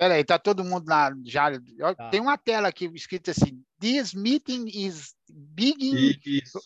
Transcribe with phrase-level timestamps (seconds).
[0.00, 1.50] Peraí, tá todo mundo lá já.
[1.94, 2.08] Tá.
[2.08, 6.18] Tem uma tela aqui escrita assim: This meeting is big.
[6.24, 6.58] Isso.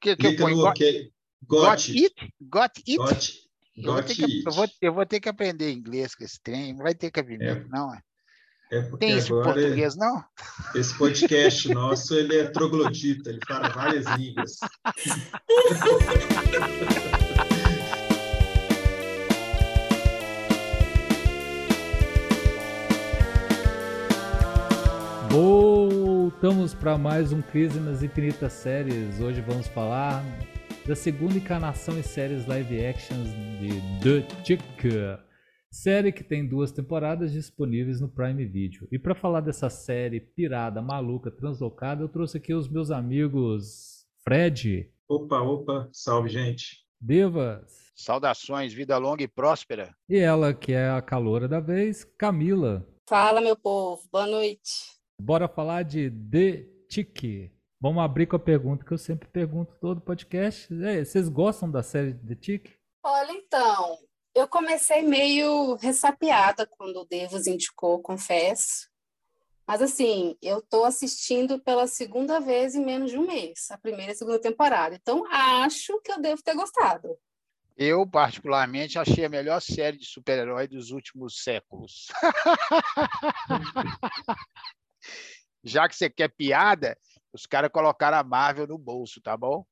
[0.00, 0.64] Que, que eu ponho?
[0.68, 1.10] Okay.
[1.44, 2.14] Got, it?
[2.40, 2.96] Got it?
[2.96, 3.32] Got,
[3.76, 6.74] eu, vou que, eu, vou, eu, vou ter que aprender inglês com esse trem.
[6.74, 7.70] Não vai ter cabimento, é.
[7.70, 7.92] não.
[7.92, 8.00] É,
[8.70, 10.24] é Tem isso em português, não?
[10.76, 14.60] Esse podcast nosso ele é troglodita, ele fala várias línguas.
[26.40, 29.18] Voltamos para mais um Crise nas Infinitas Séries.
[29.18, 30.22] Hoje vamos falar
[30.86, 33.26] da segunda encarnação em séries live actions
[33.58, 34.62] de The Chick,
[35.68, 38.86] série que tem duas temporadas disponíveis no Prime Video.
[38.92, 44.92] E para falar dessa série pirada, maluca, translocada, eu trouxe aqui os meus amigos Fred.
[45.08, 46.84] Opa, opa, salve gente.
[47.00, 47.90] Devas.
[47.96, 49.92] Saudações, vida longa e próspera.
[50.08, 52.86] E ela, que é a caloura da vez, Camila.
[53.08, 54.97] Fala, meu povo, boa noite.
[55.20, 57.50] Bora falar de The Tick.
[57.80, 60.68] Vamos abrir com a pergunta que eu sempre pergunto todo podcast.
[60.84, 62.70] É, vocês gostam da série The Tick?
[63.02, 63.98] Olha, então,
[64.34, 68.88] eu comecei meio ressapiada quando o Devos indicou, confesso.
[69.66, 74.12] Mas assim, eu estou assistindo pela segunda vez em menos de um mês, a primeira
[74.12, 74.94] e a segunda temporada.
[74.94, 77.18] Então, acho que eu devo ter gostado.
[77.76, 82.06] Eu, particularmente, achei a melhor série de super-herói dos últimos séculos.
[85.62, 86.96] já que você quer piada,
[87.32, 89.64] os caras colocaram a Marvel no bolso, tá bom?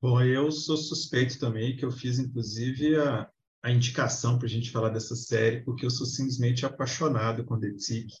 [0.00, 3.30] Bom, eu sou suspeito também, que eu fiz, inclusive, a,
[3.62, 7.70] a indicação para a gente falar dessa série, porque eu sou simplesmente apaixonado com The
[7.74, 8.12] Tick.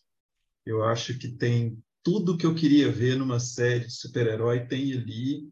[0.64, 5.50] Eu acho que tem tudo que eu queria ver numa série de super-herói, tem ali,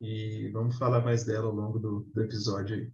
[0.00, 2.92] e vamos falar mais dela ao longo do, do episódio aí.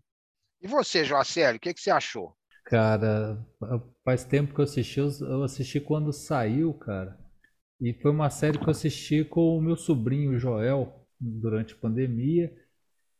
[0.62, 2.34] E você, Joacélio, o que, que você achou?
[2.64, 3.44] Cara,
[4.04, 7.18] faz tempo que eu assisti, eu assisti quando saiu, cara.
[7.80, 12.52] E foi uma série que eu assisti com o meu sobrinho Joel durante a pandemia.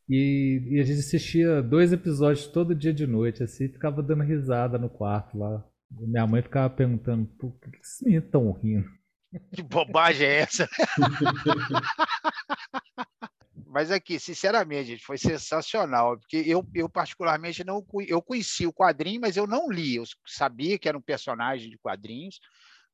[0.09, 4.76] E, e, a gente assistia dois episódios todo dia de noite, assim, ficava dando risada
[4.76, 5.65] no quarto lá.
[5.91, 8.91] Minha mãe ficava perguntando, por que esses meninos estão rindo?
[9.54, 10.69] Que bobagem é essa?
[13.72, 19.37] Mas aqui, sinceramente, foi sensacional, porque eu, eu particularmente não eu conheci o quadrinho, mas
[19.37, 19.94] eu não li.
[19.94, 22.41] Eu sabia que era um personagem de quadrinhos,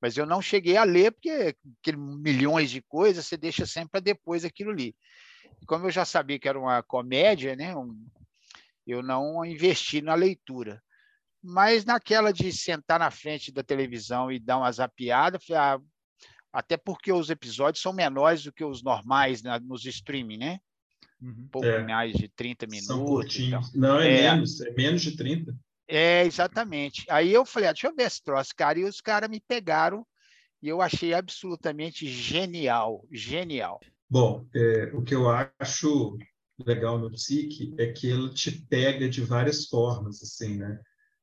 [0.01, 4.01] mas eu não cheguei a ler, porque aquele milhões de coisas você deixa sempre para
[4.01, 4.95] depois aquilo ali.
[5.61, 8.07] E como eu já sabia que era uma comédia, né, um,
[8.87, 10.83] eu não investi na leitura.
[11.43, 15.79] Mas naquela de sentar na frente da televisão e dar uma zapiada, ah,
[16.53, 20.61] até porque os episódios são menores do que os normais né, nos streaming, né?
[21.21, 21.49] Uhum.
[21.51, 21.83] Pouco é.
[21.85, 23.39] mais de 30 minutos.
[23.39, 23.61] Então.
[23.75, 25.55] Não, é, é, menos, é menos de 30.
[25.89, 27.05] É, exatamente.
[27.09, 30.07] Aí eu falei, ah, deixa eu ver esse troço, cara, e os caras me pegaram
[30.63, 33.81] e eu achei absolutamente genial, genial.
[34.09, 35.29] Bom, é, o que eu
[35.61, 36.19] acho
[36.59, 40.81] legal no Psique é que ele te pega de várias formas, assim, né?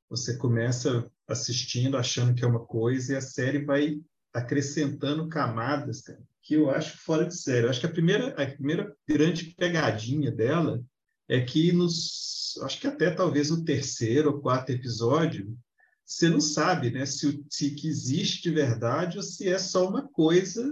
[0.10, 4.00] Você começa assistindo, achando que é uma coisa, e a série vai
[4.34, 7.66] acrescentando camadas, cara, que eu acho fora de série.
[7.66, 10.84] Eu acho que a primeira, a primeira grande pegadinha dela
[11.30, 15.58] é que nos, acho que até talvez no terceiro ou quarto episódio,
[16.06, 20.08] você não sabe, né, se o tique existe de verdade ou se é só uma
[20.08, 20.72] coisa,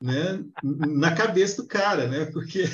[0.00, 2.64] né, na cabeça do cara, né, porque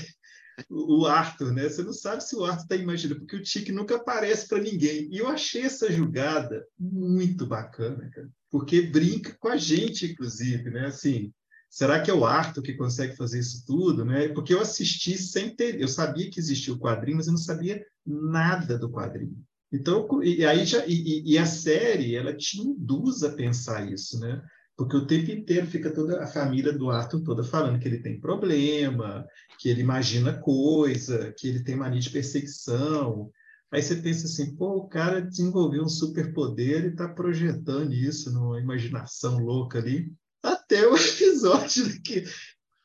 [0.68, 3.96] o Arthur, né, você não sabe se o Arthur está imaginando, porque o tique nunca
[3.96, 5.08] aparece para ninguém.
[5.10, 10.86] E eu achei essa jogada muito bacana, cara, porque brinca com a gente, inclusive, né,
[10.86, 11.32] assim,
[11.68, 14.28] será que é o Arthur que consegue fazer isso tudo, né?
[14.28, 17.84] Porque eu assisti sem ter, eu sabia que existia o quadrinho, mas eu não sabia
[18.04, 19.36] nada do quadrinho.
[19.72, 24.40] Então, e aí já, e, e, a série, ela te induz a pensar isso, né?
[24.76, 28.20] Porque o tempo inteiro fica toda a família do Arthur toda falando que ele tem
[28.20, 29.26] problema,
[29.58, 33.30] que ele imagina coisa, que ele tem mania de perseguição.
[33.72, 38.60] Aí você pensa assim, pô, o cara desenvolveu um superpoder e está projetando isso numa
[38.60, 42.24] imaginação louca ali até o episódio que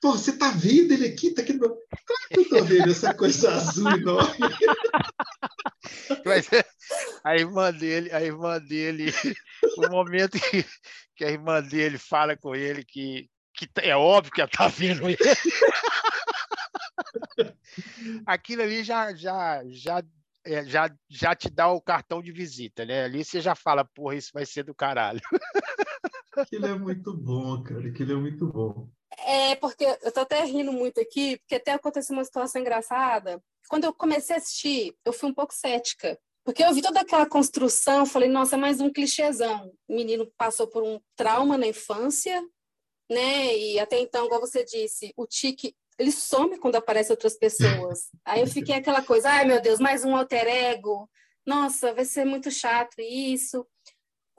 [0.02, 1.32] Pô, você tá vendo ele aqui?
[1.32, 1.70] Tá aqui no...
[1.70, 4.36] Claro que eu tô vendo essa coisa azul enorme.
[6.26, 6.50] Mas
[7.24, 9.14] a irmã dele, a irmã dele,
[9.78, 10.66] o momento que,
[11.16, 15.08] que a irmã dele fala com ele que, que é óbvio que ela tá vendo
[15.08, 15.18] ele.
[18.26, 20.04] Aquilo ali já, já, já,
[20.44, 23.04] é, já, já te dá o cartão de visita, né?
[23.04, 25.22] Ali você já fala, porra, isso vai ser do caralho.
[26.36, 27.88] Aquilo é muito bom, cara.
[27.88, 28.90] Aquilo é muito bom.
[29.26, 33.44] É, porque eu tô até rindo muito aqui, porque até aconteceu uma situação engraçada.
[33.70, 36.18] Quando eu comecei a assistir, eu fui um pouco cética.
[36.44, 39.72] Porque eu vi toda aquela construção, falei, nossa, é mais um clichêzão.
[39.88, 42.42] O menino passou por um trauma na infância,
[43.10, 43.56] né?
[43.56, 48.10] E até então, igual você disse, o tique, ele some quando aparecem outras pessoas.
[48.26, 51.08] Aí eu fiquei aquela coisa, ai meu Deus, mais um alter ego.
[51.46, 53.66] Nossa, vai ser muito chato isso.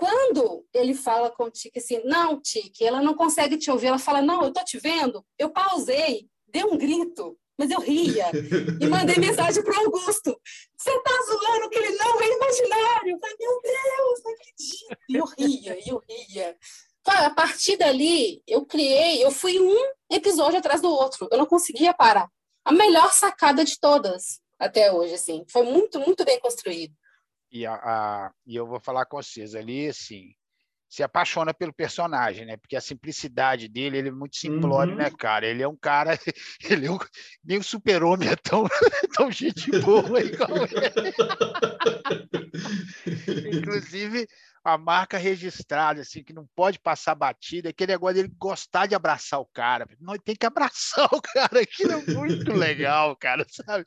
[0.02, 4.00] Quando ele fala com o Tique assim, não, Tique, ela não consegue te ouvir, ela
[4.00, 5.24] fala, não, eu tô te vendo.
[5.38, 8.28] Eu pausei, dei um grito mas eu ria
[8.80, 10.36] e mandei mensagem para Augusto.
[10.76, 13.12] Você tá zoando que ele não é imaginário?
[13.12, 14.98] Eu falei, meu Deus, não acredito.
[15.08, 16.56] E eu ria, e eu ria.
[17.06, 19.76] a partir dali, eu criei, eu fui um
[20.10, 21.28] episódio atrás do outro.
[21.30, 22.28] Eu não conseguia parar.
[22.64, 25.44] A melhor sacada de todas até hoje, assim.
[25.48, 26.94] Foi muito, muito bem construído.
[27.52, 30.34] E, a, a, e eu vou falar com vocês ali, assim,
[30.88, 32.56] se apaixona pelo personagem, né?
[32.56, 35.10] Porque a simplicidade dele, ele é muito simplório, né, uhum.
[35.10, 35.46] né, cara?
[35.46, 36.18] Ele é um cara,
[36.64, 36.98] ele é um,
[37.44, 38.66] nem o super-homem é tão,
[39.16, 41.12] tão gente boa igual ele.
[43.58, 44.26] Inclusive,
[44.64, 48.94] a marca registrada, assim, que não pode passar batida, é aquele negócio dele gostar de
[48.94, 49.86] abraçar o cara.
[50.00, 53.84] Não, tem que abraçar o cara, aquilo é muito legal, cara, sabe?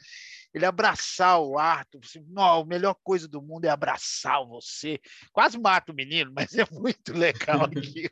[0.55, 5.01] Ele abraçar o Arthur, assim, não, a melhor coisa do mundo é abraçar você.
[5.33, 8.09] Quase mata o menino, mas é muito legal aquilo.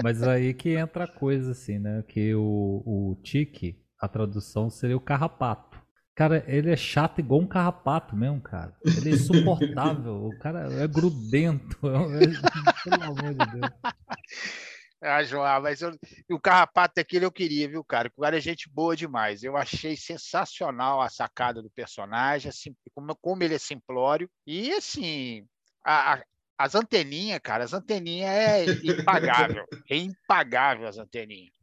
[0.00, 2.04] Mas aí que entra a coisa assim, né?
[2.06, 5.76] Que o, o Tiki, a tradução seria o carrapato.
[6.14, 8.76] Cara, ele é chato igual um carrapato mesmo, cara.
[8.84, 10.26] Ele é insuportável.
[10.26, 11.78] o cara é grudento.
[11.80, 13.72] Pelo amor de Deus.
[15.02, 15.98] Ah, João, mas eu,
[16.30, 18.12] o Carrapato aquele eu queria, viu, cara?
[18.14, 19.42] O cara é gente boa demais.
[19.42, 24.30] Eu achei sensacional a sacada do personagem, assim, como, como ele é simplório.
[24.46, 25.46] E, assim,
[25.82, 26.24] a, a,
[26.58, 29.64] as anteninhas, cara, as anteninhas é impagável.
[29.90, 31.54] é impagável as anteninhas.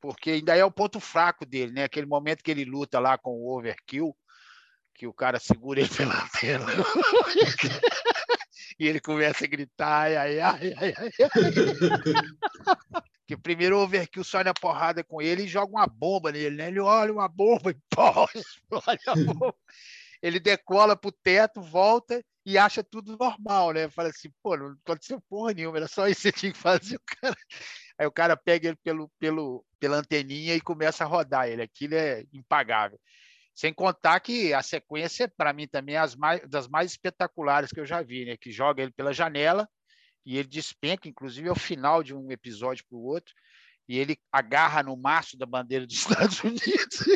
[0.00, 1.84] Porque ainda é o ponto fraco dele, né?
[1.84, 4.16] Aquele momento que ele luta lá com o Overkill,
[4.96, 6.66] que o cara segura ele pela tela.
[8.78, 11.10] e ele começa a gritar, ai, ai, ai, ai, ai.
[13.26, 16.68] que primeiro o Overkill sai na porrada com ele e joga uma bomba nele, né?
[16.68, 19.54] Ele olha uma bomba e pô, explode a bomba.
[20.22, 23.90] Ele decola pro teto, volta e acha tudo normal, né?
[23.90, 26.96] Fala assim, pô, não aconteceu porra nenhuma, era só isso que você tinha que fazer.
[26.96, 27.36] O cara...
[27.98, 31.62] Aí o cara pega ele pelo, pelo, pela anteninha e começa a rodar ele.
[31.62, 33.00] Aquilo é impagável.
[33.56, 37.86] Sem contar que a sequência, para mim, também é mais, das mais espetaculares que eu
[37.86, 38.36] já vi, né?
[38.36, 39.66] Que joga ele pela janela
[40.26, 43.32] e ele despenca, inclusive, ao final de um episódio para o outro,
[43.88, 47.06] e ele agarra no maço da bandeira dos Estados Unidos.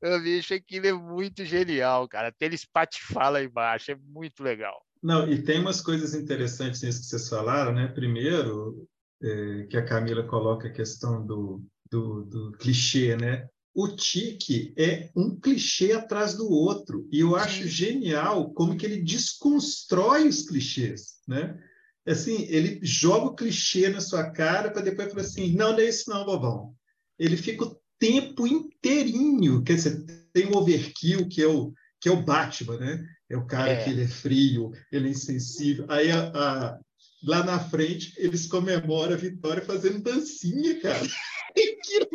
[0.00, 2.28] eu acho aquilo é muito genial, cara.
[2.28, 4.80] Até ele espatifar lá embaixo, é muito legal.
[5.02, 7.88] Não, e tem umas coisas interessantes nisso que vocês falaram, né?
[7.88, 8.86] Primeiro,
[9.20, 13.46] é, que a Camila coloca a questão do, do, do clichê, né?
[13.74, 17.06] O tique é um clichê atrás do outro.
[17.12, 21.58] E eu acho genial como que ele desconstrói os clichês, né?
[22.06, 25.88] Assim, ele joga o clichê na sua cara para depois falar assim, não, não é
[25.88, 26.72] isso não, bobão.
[27.18, 32.12] Ele fica o tempo inteirinho, quer dizer, tem o overkill, que é o, que é
[32.12, 33.04] o Batman, né?
[33.28, 33.84] É o cara é.
[33.84, 35.84] que ele é frio, ele é insensível.
[35.88, 36.78] Aí a, a,
[37.24, 41.06] lá na frente eles comemoram a vitória fazendo dancinha, cara.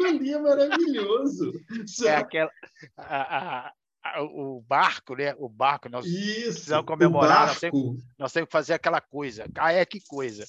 [0.06, 1.52] Ali é maravilhoso.
[2.04, 2.52] É aquela.
[2.98, 3.72] A,
[4.04, 5.36] a, o barco, né?
[5.38, 9.46] O barco, nós Isso, precisamos comemorar, nós temos, nós temos que fazer aquela coisa.
[9.56, 10.46] Ah, é que coisa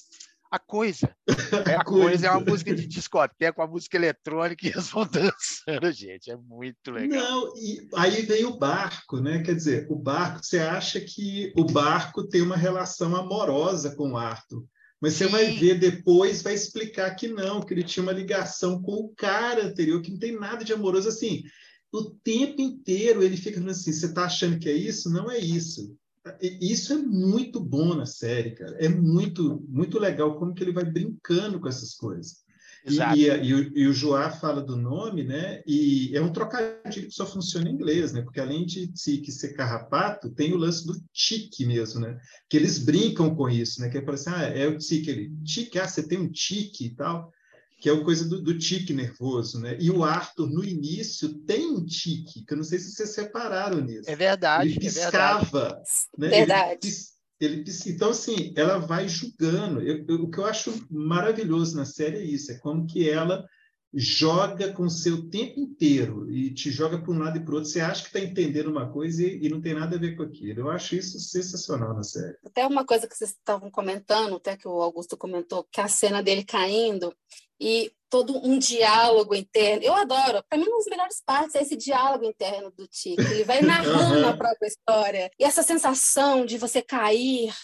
[0.53, 1.09] a coisa.
[1.67, 2.05] É, a coisa.
[2.05, 6.31] coisa é uma música de discoteca, uma música eletrônica e eles vão dançando, gente.
[6.31, 7.21] É muito legal.
[7.23, 9.41] Não, e aí vem o barco, né?
[9.43, 14.17] Quer dizer, o barco, você acha que o barco tem uma relação amorosa com o
[14.17, 14.65] Arthur.
[15.03, 15.25] Mas Sim.
[15.25, 19.09] você vai ver depois, vai explicar que não, que ele tinha uma ligação com o
[19.09, 21.09] cara anterior, que não tem nada de amoroso.
[21.09, 21.43] Assim,
[21.91, 25.09] o tempo inteiro ele fica falando assim: você está achando que é isso?
[25.09, 25.93] Não é isso.
[26.39, 28.77] Isso é muito bom na série, cara.
[28.79, 32.37] É muito, muito legal como que ele vai brincando com essas coisas.
[32.85, 33.17] Exato.
[33.17, 35.61] E, e, e, o, e o Joá fala do nome, né?
[35.65, 38.21] E é um trocadilho que só funciona em inglês, né?
[38.21, 42.17] Porque além de tique ser carrapato, tem o lance do tique mesmo, né?
[42.49, 43.89] Que eles brincam com isso, né?
[43.89, 46.87] Que é para assim, ah, é o tique, ele tique, ah, você tem um tique
[46.87, 47.31] e tal,
[47.79, 49.77] que é uma coisa do, do tique nervoso, né?
[49.79, 53.79] E o Arthur, no início, tem um tique, que eu não sei se vocês separaram
[53.79, 54.09] nisso.
[54.09, 54.69] É verdade.
[54.69, 55.37] Ele piscava.
[55.37, 55.83] É verdade.
[56.17, 56.29] Né?
[56.29, 56.87] verdade.
[56.87, 57.12] Ele,
[57.43, 59.81] ele então assim ela vai julgando.
[59.81, 63.45] Eu, eu, o que eu acho maravilhoso na série é isso é como que ela
[63.93, 67.55] joga com o seu tempo inteiro e te joga para um lado e para o
[67.55, 67.69] outro.
[67.69, 70.23] Você acha que está entendendo uma coisa e, e, não tem nada a ver com
[70.23, 70.61] aquilo.
[70.61, 72.35] Eu acho isso sensacional na série.
[72.43, 76.23] Até uma coisa que vocês estavam comentando até que o Augusto comentou que a cena
[76.23, 77.15] dele caindo
[77.63, 79.83] e todo um diálogo interno.
[79.83, 80.43] Eu adoro.
[80.49, 83.21] Para mim, uma das melhores partes é esse diálogo interno do Tique.
[83.21, 85.31] Ele vai narrando a própria história.
[85.39, 87.55] E essa sensação de você cair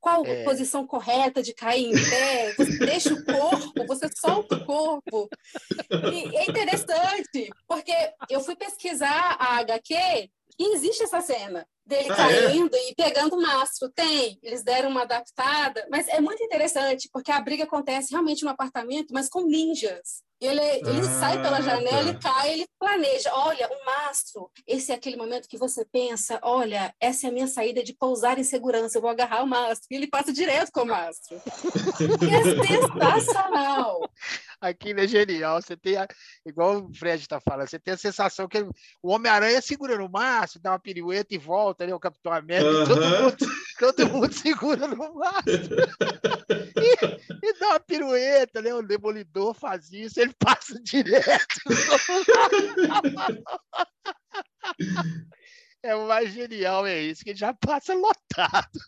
[0.00, 0.44] qual é.
[0.44, 5.28] posição correta de cair em pé, você deixa o corpo, você solta o corpo.
[5.90, 7.92] E é interessante, porque
[8.30, 12.90] eu fui pesquisar a HQ e existe essa cena dele ah, caindo é?
[12.90, 13.88] e pegando o mastro.
[13.88, 18.50] Tem, eles deram uma adaptada, mas é muito interessante, porque a briga acontece realmente no
[18.50, 20.22] apartamento, mas com ninjas.
[20.40, 22.10] Ele, ele ah, sai pela janela tá.
[22.10, 23.30] e cai, ele planeja.
[23.34, 24.48] Olha, um mastro.
[24.64, 28.38] Esse é aquele momento que você pensa: olha, essa é a minha saída de pousar
[28.38, 29.88] em segurança, eu vou agarrar o mastro.
[29.90, 31.36] E ele passa direto com o mastro.
[31.36, 34.08] é sensacional.
[34.60, 35.60] Aquilo é genial.
[35.60, 36.06] Você tem, a,
[36.46, 38.60] igual o Fred está falando, você tem a sensação que
[39.02, 41.94] o Homem-Aranha segura no mastro, dá uma pirueta e volta, né?
[41.94, 42.86] O Capitão América, uh -huh.
[42.86, 43.36] todo, mundo,
[43.78, 45.48] todo mundo segura no mastro.
[46.76, 48.74] e, e, dá uma pirueta, né?
[48.74, 51.60] O Demolidor faz isso, ele passa direto.
[55.80, 58.80] É o mais genial, é isso, que já passa lotado.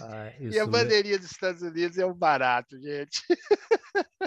[0.00, 3.20] Ah, e a bandeirinha dos Estados Unidos é um barato, gente.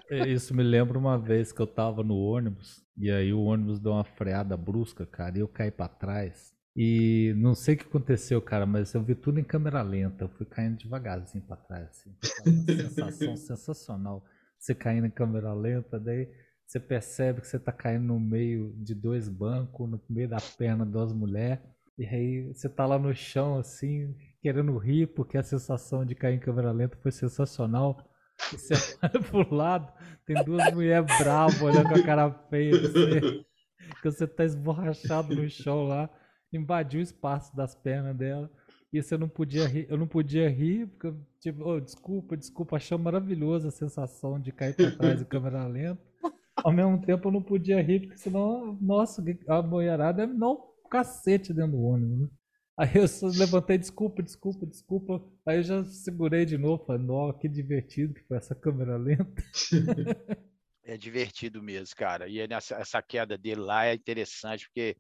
[0.10, 3.80] É, isso me lembra uma vez que eu tava no ônibus, e aí o ônibus
[3.80, 6.54] deu uma freada brusca, cara, e eu caí para trás.
[6.76, 10.24] E não sei o que aconteceu, cara, mas eu vi tudo em câmera lenta.
[10.24, 11.90] Eu fui caindo devagarzinho para trás.
[11.90, 12.16] Assim.
[12.46, 14.26] Uma sensação sensacional.
[14.58, 16.30] Você caindo em câmera lenta, daí
[16.66, 20.86] você percebe que você tá caindo no meio de dois bancos, no meio da perna
[20.86, 21.60] de duas mulheres.
[21.98, 26.36] E aí você tá lá no chão, assim, querendo rir, porque a sensação de cair
[26.36, 28.10] em câmera lenta foi sensacional.
[28.54, 28.74] E você
[29.04, 29.92] olha pro lado,
[30.26, 32.72] tem duas mulheres bravas olhando com a cara feia.
[32.72, 33.20] Você,
[34.02, 36.10] que você tá esborrachado no chão lá,
[36.54, 38.50] invadiu o espaço das pernas dela.
[38.94, 42.98] E você não podia rir, eu não podia rir, porque tipo, oh, desculpa, desculpa, achei
[42.98, 46.12] maravilhosa a sensação de cair para trás em câmera lenta
[46.64, 51.54] ao mesmo tempo eu não podia rir, porque senão, nossa, a boiarada é não cacete
[51.54, 52.28] dentro do ônibus, né?
[52.78, 55.24] Aí eu só levantei, desculpa, desculpa, desculpa.
[55.46, 59.44] Aí eu já segurei de novo, falei, nossa, que divertido que foi essa câmera lenta.
[60.84, 62.28] É divertido mesmo, cara.
[62.28, 64.98] E essa, essa queda dele lá é interessante, porque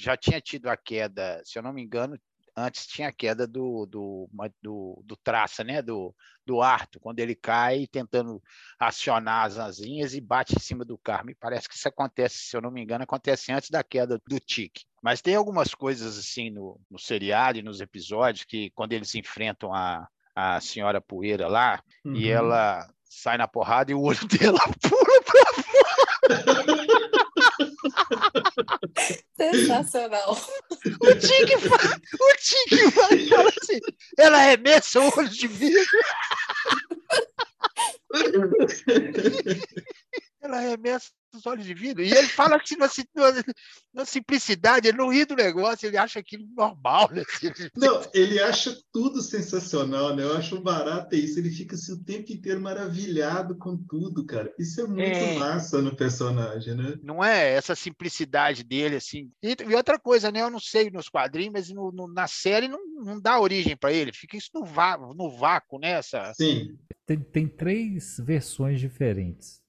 [0.00, 2.18] já tinha tido a queda, se eu não me engano,
[2.56, 4.28] antes tinha a queda do, do,
[4.62, 5.80] do, do traça, né?
[5.82, 6.14] do,
[6.44, 8.42] do Arthur, quando ele cai tentando
[8.78, 11.26] acionar as asinhas e bate em cima do carro.
[11.26, 14.40] Me parece que isso acontece, se eu não me engano, acontece antes da queda do
[14.40, 14.84] Tique.
[15.02, 19.72] Mas tem algumas coisas assim no, no seriado e nos episódios que quando eles enfrentam
[19.74, 22.14] a, a senhora Poeira lá uhum.
[22.14, 25.90] e ela sai na porrada e o olho dela pula pra fora.
[29.36, 30.36] Sensacional.
[31.00, 33.80] O Tique fala, o Tique fala assim,
[34.18, 35.84] ela arremessa o olho de vidro.
[40.42, 42.02] ela arremessa os olhos de vidro.
[42.02, 42.88] E ele fala assim, na,
[43.94, 47.10] na, simplicidade, ele não ri do negócio, ele acha aquilo normal.
[47.12, 47.22] Né?
[47.76, 50.24] Não, ele acha tudo sensacional, né?
[50.24, 51.38] Eu acho barato isso.
[51.38, 54.52] Ele fica assim, o tempo inteiro maravilhado com tudo, cara.
[54.58, 55.38] Isso é muito é...
[55.38, 56.98] massa no personagem, né?
[57.02, 59.30] Não é essa simplicidade dele, assim.
[59.42, 60.42] E, e outra coisa, né?
[60.42, 63.92] Eu não sei nos quadrinhos, mas no, no, na série não, não dá origem para
[63.92, 64.12] ele.
[64.12, 65.92] Fica isso no, vácuo, no vácuo, né?
[65.92, 66.32] Essa...
[66.34, 66.76] Sim.
[67.06, 69.59] Tem, tem três versões diferentes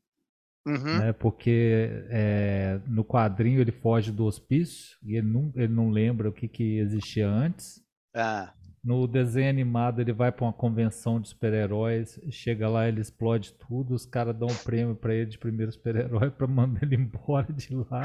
[0.66, 1.00] Uhum.
[1.00, 1.14] Né?
[1.14, 6.34] Porque é, no quadrinho ele foge do hospício e ele não, ele não lembra o
[6.34, 7.82] que, que existia antes.
[8.16, 8.54] Ah.
[8.84, 13.94] No desenho animado ele vai para uma convenção de super-heróis, chega lá, ele explode tudo,
[13.94, 17.76] os caras dão um prêmio para ele de primeiro super-herói para mandar ele embora de
[17.76, 18.02] lá.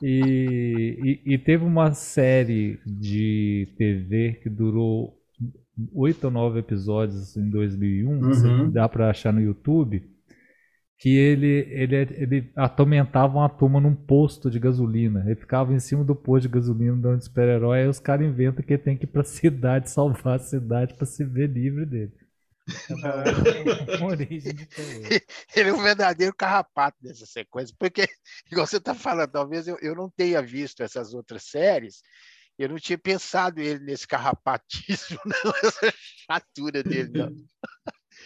[0.00, 5.17] e, e, e teve uma série de TV que durou
[5.92, 8.70] oito ou nove episódios em 2001, uhum.
[8.70, 10.02] dá para achar no YouTube,
[10.98, 15.22] que ele, ele, ele atormentava uma turma num posto de gasolina.
[15.26, 18.72] Ele ficava em cima do posto de gasolina dando super-herói, aí os caras inventam que
[18.72, 22.12] ele tem que ir pra cidade, salvar a cidade para se ver livre dele.
[22.68, 22.68] É.
[25.56, 28.06] Ele é um verdadeiro carrapato dessa sequência, porque,
[28.50, 32.02] igual você está falando, talvez eu, eu não tenha visto essas outras séries,
[32.58, 35.94] eu não tinha pensado ele nesse carrapatismo, não, essa
[36.26, 37.32] chatura dele, não.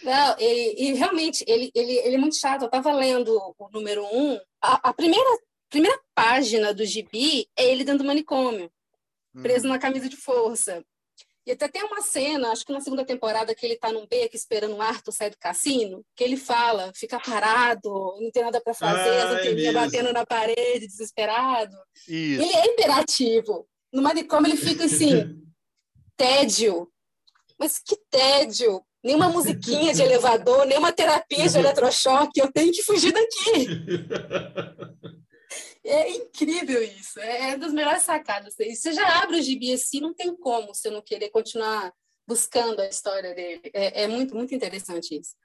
[0.01, 2.63] Não, e, e realmente, ele, ele, ele é muito chato.
[2.63, 5.29] Eu estava lendo o número um, a, a, primeira,
[5.69, 8.71] primeira página do gibi é ele dentro do manicômio,
[9.41, 9.69] preso hum.
[9.69, 10.83] na camisa de força.
[11.45, 14.35] E até tem uma cena, acho que na segunda temporada, que ele está num beco
[14.35, 18.73] esperando o Arthur sair do cassino, que ele fala, fica parado, não tem nada para
[18.73, 21.75] fazer, ah, é batendo na parede, desesperado.
[22.07, 22.41] Isso.
[22.41, 25.41] Ele é imperativo no manicômio ele fica assim,
[26.17, 26.91] tédio.
[27.57, 28.83] Mas que tédio!
[29.03, 33.67] nenhuma musiquinha de elevador, nenhuma terapia de eletrochoque, eu tenho que fugir daqui.
[35.85, 38.55] É incrível isso, é, é das melhores sacadas.
[38.55, 41.91] Você já abre o gibi assim, não tem como você não querer continuar
[42.25, 43.69] buscando a história dele.
[43.73, 45.35] É, é muito, muito interessante isso.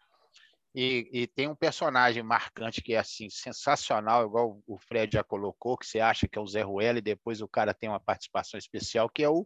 [0.80, 5.76] E, e, tem um personagem marcante que é assim sensacional, igual o Fred já colocou,
[5.76, 8.56] que você acha que é o Zé Ruela e depois o cara tem uma participação
[8.56, 9.44] especial, que é o,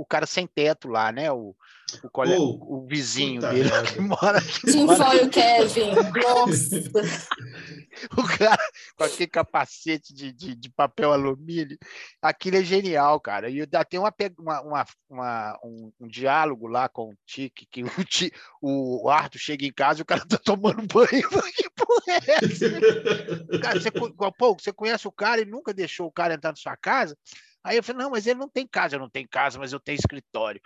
[0.00, 1.30] o cara sem teto lá, né?
[1.30, 1.54] O,
[2.02, 2.34] o, cole...
[2.34, 4.40] oh, o vizinho dele que mora.
[4.40, 5.04] Que Sim, mora...
[5.04, 5.90] foi o Kevin.
[6.22, 6.76] Nossa.
[8.16, 11.76] o cara com aquele capacete de, de, de, papel alumínio.
[12.22, 13.50] Aquilo é genial, cara.
[13.50, 14.14] E ainda tem uma,
[14.62, 19.66] uma, uma um, um, diálogo lá com o Tique, que o, Tique, o Arthur chega
[19.66, 21.28] em casa e o cara tá tomando banho.
[21.54, 23.60] que porra é essa?
[23.60, 26.74] Cara, você, pô, você conhece o cara e nunca deixou o cara entrar na sua
[26.74, 27.14] casa?
[27.64, 29.80] Aí eu falei, não, mas ele não tem casa, eu não tenho casa, mas eu
[29.80, 30.60] tenho escritório.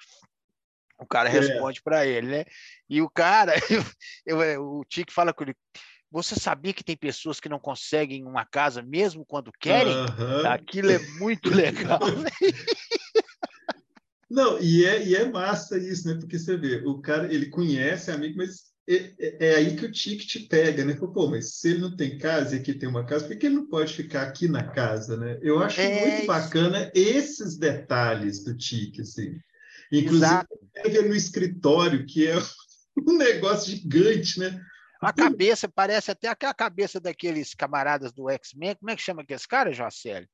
[0.98, 1.32] O cara é.
[1.32, 2.44] responde para ele, né?
[2.88, 3.54] E o cara,
[4.24, 5.56] eu, eu, o Tique fala com ele,
[6.10, 9.92] você sabia que tem pessoas que não conseguem uma casa mesmo quando querem?
[9.92, 10.46] Uhum.
[10.46, 11.98] Aquilo é muito legal.
[14.30, 16.14] não, e é, e é massa isso, né?
[16.14, 19.90] Porque você vê, o cara, ele conhece amigo, mas é, é, é, aí que o
[19.90, 20.94] tique te pega, né?
[20.94, 23.56] Pô, mas se ele não tem casa e aqui tem uma casa, por que ele
[23.56, 25.38] não pode ficar aqui na casa, né?
[25.40, 29.38] Eu acho é muito bacana esses detalhes do tique, assim.
[29.90, 32.34] Inclusive, pega no escritório, que é
[33.08, 34.60] um negócio gigante, né?
[35.00, 38.76] A cabeça parece até aquela cabeça daqueles camaradas do X-Men.
[38.76, 40.26] Como é que chama aqueles caras, Jocelyn?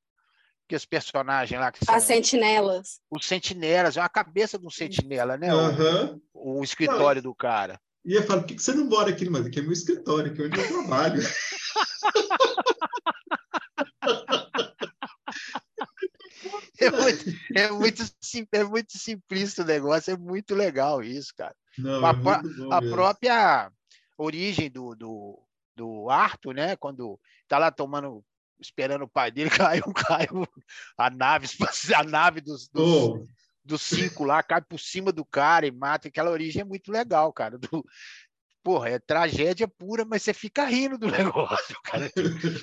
[0.67, 1.95] Aqueles personagens lá que são.
[1.95, 3.01] As sentinelas.
[3.11, 5.53] Os sentinelas, é uma cabeça de um sentinela, né?
[5.53, 6.21] Uhum.
[6.33, 7.81] O, o escritório Não, do cara.
[8.05, 10.43] E eu falo, por que você não mora aqui, mas aqui é meu escritório, aqui
[10.43, 11.23] é onde eu trabalho.
[16.81, 18.03] É muito, é, muito,
[18.53, 21.55] é muito simplista o negócio, é muito legal isso, cara.
[21.77, 23.71] Não, a, é a própria
[24.17, 25.39] origem do, do,
[25.77, 26.77] do Arthur, né?
[26.77, 28.25] Quando tá lá tomando,
[28.59, 30.49] esperando o pai dele, caiu, caiu
[30.97, 31.49] a nave,
[31.95, 33.27] a nave dos, dos, oh
[33.71, 36.09] dos cinco lá, cai por cima do cara e mata.
[36.09, 37.57] Aquela origem é muito legal, cara.
[37.57, 37.85] Do,
[38.63, 41.77] porra, é tragédia pura, mas você fica rindo do negócio.
[41.77, 42.11] O cara,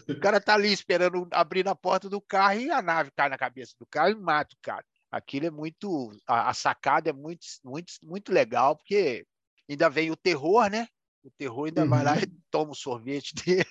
[0.10, 3.38] o cara tá ali esperando abrir a porta do carro e a nave cai na
[3.38, 4.86] cabeça do cara e mata o cara.
[5.10, 6.12] Aquilo é muito.
[6.27, 9.25] A, a sacada é muito, muito, muito legal, porque
[9.69, 10.88] ainda vem o terror, né?
[11.23, 11.89] O terror ainda uhum.
[11.89, 12.19] vai lá uhum.
[12.19, 13.65] e toma o sorvete dele.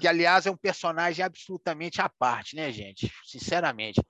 [0.00, 3.12] que, aliás, é um personagem absolutamente à parte, né, gente?
[3.24, 4.00] Sinceramente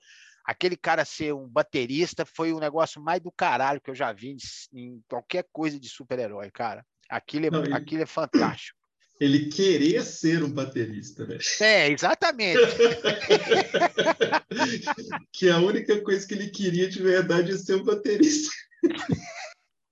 [0.45, 4.35] aquele cara ser um baterista foi o negócio mais do caralho que eu já vi
[4.73, 6.85] em, qualquer coisa de super-herói, cara.
[7.09, 8.79] Aquilo é, Não, ele, aquilo é fantástico.
[9.21, 11.37] Ele querer ser um baterista, né?
[11.59, 12.57] É, exatamente.
[15.31, 18.49] que a única coisa que ele queria de verdade é ser um baterista.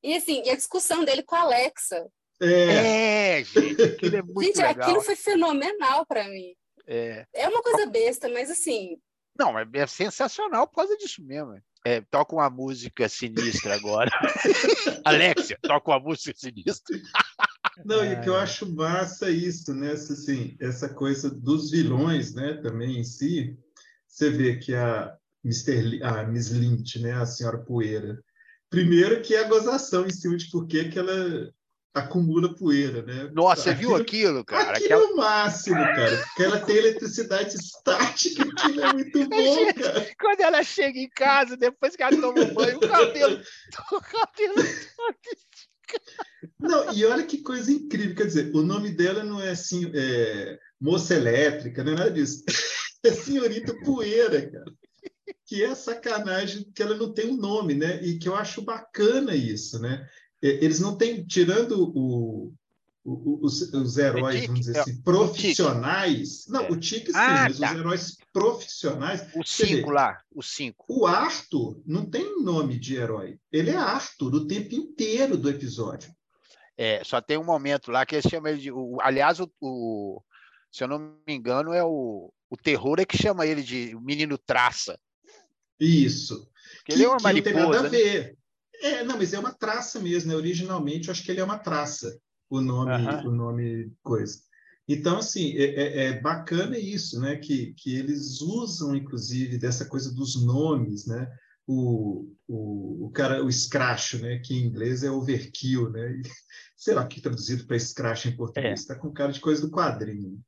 [0.01, 2.07] E assim, e a discussão dele com a Alexa.
[2.41, 4.87] É, é gente, aquilo é muito gente, legal.
[4.87, 6.53] aquilo foi fenomenal para mim.
[6.87, 7.25] É.
[7.33, 8.97] é uma coisa besta, mas assim,
[9.39, 11.57] não, é, é sensacional por causa disso mesmo.
[11.85, 14.11] É, toca uma música sinistra agora.
[15.05, 16.99] Alexia, toca uma música sinistra.
[17.85, 19.93] Não, e que eu acho massa isso, né?
[19.93, 22.55] Assim, essa coisa dos vilões, né?
[22.55, 23.57] Também em si,
[24.05, 26.03] você vê que a, Mr.
[26.03, 27.13] a Miss Lynch, né?
[27.13, 28.21] A senhora Poeira,
[28.69, 31.49] primeiro que é a gozação em cima de por que ela
[31.93, 33.29] acumula poeira, né?
[33.33, 34.77] Nossa, você viu aquilo, cara?
[34.77, 35.01] Aquilo Aquela...
[35.01, 36.17] é o máximo, cara.
[36.17, 40.07] Porque ela tem eletricidade estática, aquilo é muito bom, Gente, cara.
[40.19, 43.41] Quando ela chega em casa, depois que ela toma banho, o cabelo,
[43.91, 44.55] o cabelo
[46.59, 50.59] Não, e olha que coisa incrível, quer dizer, o nome dela não é assim, é,
[50.79, 52.43] moça elétrica, não é nada disso.
[53.01, 54.73] É senhorita poeira, cara.
[55.45, 58.03] Que é sacanagem que ela não tem um nome, né?
[58.03, 60.05] E que eu acho bacana isso, né?
[60.41, 62.53] Eles não têm, tirando o,
[63.03, 66.45] o, os, os, heróis, vamos dizer é assim, profissionais.
[66.47, 66.71] Não, é.
[66.71, 67.71] o Tique sim, ah, mas tá.
[67.71, 69.27] os heróis profissionais.
[69.35, 70.85] O cinco lá, o cinco.
[70.87, 73.37] O Arthur não tem nome de herói.
[73.51, 76.13] Ele é Arthur o tempo inteiro do episódio.
[76.77, 78.71] É, só tem um momento lá que eles chamam ele de.
[78.71, 80.21] O, aliás, o, o,
[80.71, 84.37] se eu não me engano, é o, o terror é que chama ele de menino
[84.37, 84.97] traça.
[85.79, 86.49] Isso.
[86.85, 88.33] Que, ele é uma mariposa, não tem nada a né?
[88.81, 90.35] É, não, mas é uma traça mesmo, né?
[90.35, 94.39] Originalmente, eu acho que ele é uma traça, o nome, o nome coisa.
[94.87, 97.35] Então, assim, é, é, é, bacana isso, né?
[97.35, 101.29] Que, que eles usam, inclusive, dessa coisa dos nomes, né?
[101.67, 104.39] O, o, o cara, o scratch, né?
[104.39, 106.19] Que em inglês é overkill, né?
[106.75, 108.97] Sei lá que traduzido para scratch em português, está é.
[108.97, 110.39] com cara de coisa do quadrinho.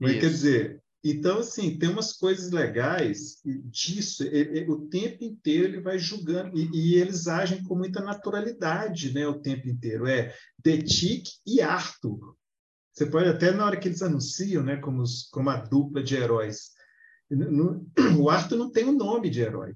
[0.00, 0.20] Mas isso.
[0.20, 4.24] quer dizer, Então, assim, tem umas coisas legais disso.
[4.68, 9.26] o tempo inteiro ele vai julgando e, e, eles agem com muita naturalidade, né?
[9.26, 10.06] O tempo inteiro.
[10.06, 12.36] É Detic e Arthur.
[12.92, 14.76] Você pode até na hora que eles anunciam, né?
[14.76, 16.70] Como, os, como a dupla de heróis.
[17.28, 17.84] No,
[18.20, 19.74] o Arthur não tem o um nome de herói.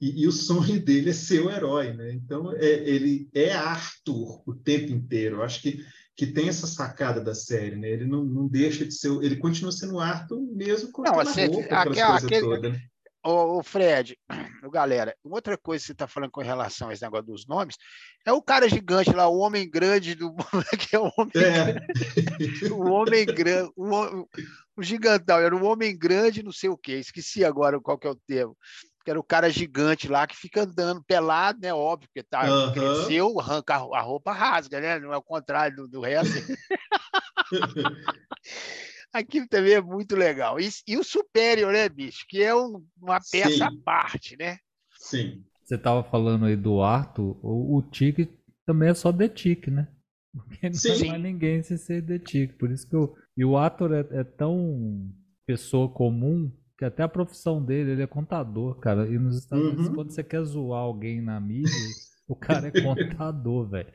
[0.00, 2.12] E, e, o sonho dele é ser o herói, né?
[2.14, 5.36] Então, é, ele é Arthur o tempo inteiro.
[5.36, 5.84] Eu acho que
[6.16, 7.88] que tem essa sacada da série, né?
[7.88, 11.46] Ele não, não deixa de ser, ele continua sendo Arthur mesmo com não, aquela assim,
[11.46, 12.72] roupa, aquelas aquele, todas.
[12.72, 12.80] Né?
[13.24, 14.18] O, o Fred,
[14.64, 17.76] o galera, outra coisa que você está falando com relação a esse negócio dos nomes
[18.26, 20.34] é o cara gigante lá, o homem grande do
[20.78, 21.72] que é o homem, é.
[21.72, 24.28] Grande, o homem grande, o,
[24.76, 28.10] o gigantão era o homem grande, não sei o que, esqueci agora qual que é
[28.10, 28.56] o termo
[29.02, 31.72] que era o cara gigante lá que fica andando pelado, né?
[31.72, 32.72] Óbvio, porque tá, uhum.
[32.72, 34.98] cresceu, arranca a roupa, rasga, né?
[34.98, 36.32] Não é o contrário do, do resto.
[39.12, 40.58] Aquilo também é muito legal.
[40.58, 42.24] E, e, o Superior, né, bicho?
[42.28, 43.62] Que é um, uma peça Sim.
[43.62, 44.56] à parte, né?
[44.98, 45.44] Sim.
[45.62, 48.30] Você tava falando aí do Arthur, o, o Tique
[48.64, 49.88] também é só The Tique, né?
[50.32, 51.10] Porque não Sim.
[51.10, 52.54] é ninguém sem ser The Tique.
[52.54, 55.12] Por isso que eu, e o Arthur é, é tão
[55.46, 56.50] pessoa comum
[56.82, 59.06] que até a profissão dele, ele é contador, cara.
[59.06, 59.94] E nos Estados Unidos, uhum.
[59.94, 61.70] quando você quer zoar alguém na mídia,
[62.26, 63.92] o cara é contador, velho.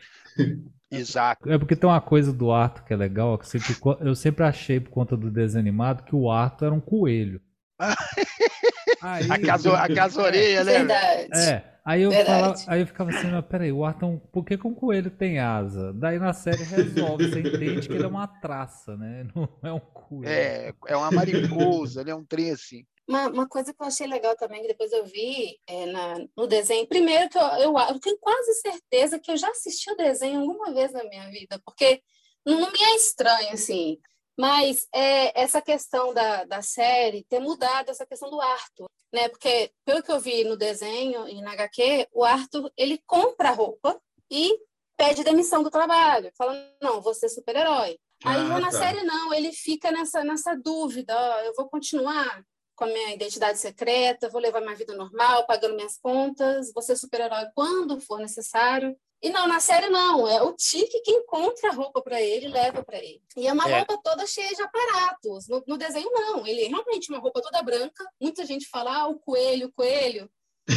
[0.89, 1.52] Exato.
[1.52, 4.80] É porque tem uma coisa do Arthur que é legal, que sempre, eu sempre achei,
[4.80, 7.41] por conta do desenho animado, que o Arthur era um coelho.
[9.02, 10.78] Aí, aquelas, orelhas, né?
[10.78, 11.30] Verdade.
[11.34, 11.76] É.
[11.88, 14.76] Aí eu, falava, aí eu ficava assim, mas peraí, o Arthur, por que, que um
[14.76, 15.93] coelho tem asa?
[15.93, 19.26] Daí na série resolve, você entende que ele é uma traça, né?
[19.34, 20.30] Não é um coelho.
[20.30, 22.13] É, é uma mariposa, né?
[22.13, 22.86] Um trem assim.
[23.08, 26.45] Uma, uma coisa que eu achei legal também, que depois eu vi é, na, no
[26.45, 30.41] desenho, primeiro que eu, eu, eu, tenho quase certeza que eu já assisti o desenho
[30.41, 32.02] alguma vez na minha vida, porque
[32.45, 33.97] não, não me é estranho, assim,
[34.38, 39.30] mas é, essa questão da, da série ter mudado essa questão do Arthur, né?
[39.30, 43.54] Porque, pelo que eu vi no desenho e na HQ, o Arthur, ele compra a
[43.54, 44.58] roupa e
[44.98, 48.00] pede demissão do trabalho, fala, não, você é super-herói.
[48.26, 48.80] Aí ah, na tá.
[48.80, 52.43] série não, ele fica nessa, nessa dúvida, ó, eu vou continuar
[52.76, 56.96] com a minha identidade secreta, vou levar minha vida normal, pagando minhas contas, vou ser
[56.96, 58.96] super-herói quando for necessário.
[59.21, 62.49] E não, na série não, é o Tique que encontra a roupa para ele e
[62.49, 63.21] leva para ele.
[63.36, 63.77] E é uma é.
[63.77, 65.47] roupa toda cheia de aparatos.
[65.47, 66.45] No, no, desenho, não.
[66.45, 68.06] Ele é realmente uma roupa toda branca.
[68.21, 70.30] Muita gente fala, ah, o coelho, o coelho.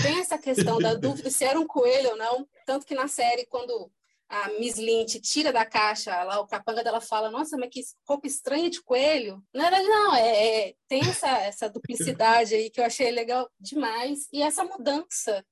[0.02, 2.48] Tem essa questão da dúvida se era um coelho ou não.
[2.64, 3.92] Tanto que na série, quando
[4.30, 8.26] a Miss Lynch tira da caixa, lá o capanga dela fala, nossa, mas que roupa
[8.26, 9.42] estranha de coelho.
[9.52, 14.28] Não era, não, é, é, tem essa, essa duplicidade aí que eu achei legal demais.
[14.32, 15.44] E essa mudança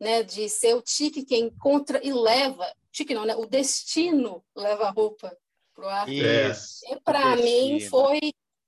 [0.00, 4.84] né, de ser o Tique quem encontra e leva, Tique não, né, o destino leva
[4.84, 5.36] a roupa
[5.74, 6.08] para o ar.
[6.08, 8.20] E para mim foi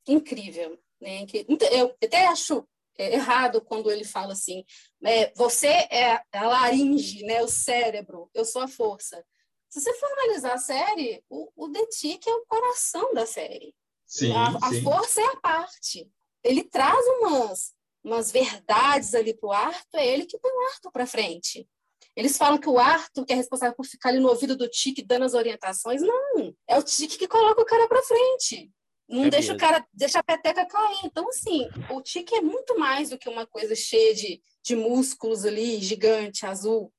[0.07, 0.79] incrível.
[1.01, 2.67] Né, que, eu até acho
[2.99, 4.65] errado quando ele fala assim,
[5.05, 9.23] é, você é a laringe, né, o cérebro, eu sou a força.
[9.69, 13.75] Se você for analisar a série, o, o Detic é o coração da série.
[14.07, 14.81] Sim, a, sim.
[14.81, 16.11] a força é a parte.
[16.43, 17.76] Ele traz umas
[18.07, 21.69] umas verdades ali para o Arthur, é ele que põe o Arthur para frente.
[22.15, 25.03] Eles falam que o Arthur, que é responsável por ficar ali no ouvido do Tique
[25.03, 26.55] dando as orientações, não.
[26.69, 28.71] É o Tique que coloca o cara para frente.
[29.09, 29.57] Não é deixa mesmo.
[29.57, 31.01] o cara, deixa a peteca cair.
[31.05, 35.45] Então, assim, o Tique é muito mais do que uma coisa cheia de, de músculos
[35.45, 36.93] ali, gigante, azul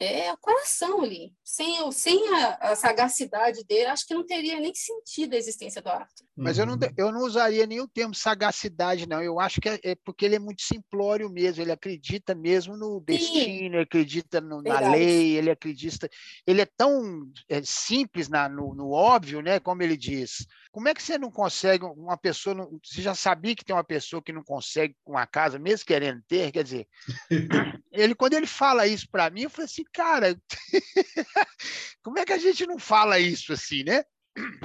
[0.00, 1.34] é o coração ali.
[1.44, 5.90] Sem, sem a, a, sagacidade dele, acho que não teria nem sentido a existência do
[5.90, 6.26] Arthur.
[6.40, 6.80] Mas eu não, uhum.
[6.96, 9.22] eu não usaria o termo sagacidade, não.
[9.22, 11.62] Eu acho que é, é porque ele é muito simplório mesmo.
[11.62, 16.08] Ele acredita mesmo no destino, ele acredita no, na lei, ele acredita.
[16.46, 19.60] Ele é tão é, simples na, no, no, óbvio, né?
[19.60, 20.46] Como ele diz.
[20.72, 22.54] Como é que você não consegue uma pessoa?
[22.54, 26.22] Não, você já sabia que tem uma pessoa que não consegue uma casa, mesmo querendo
[26.26, 26.50] ter?
[26.52, 26.88] Quer dizer,
[27.92, 30.40] ele quando ele fala isso para mim, eu falei assim, cara,
[32.02, 34.02] como é que a gente não fala isso assim, né?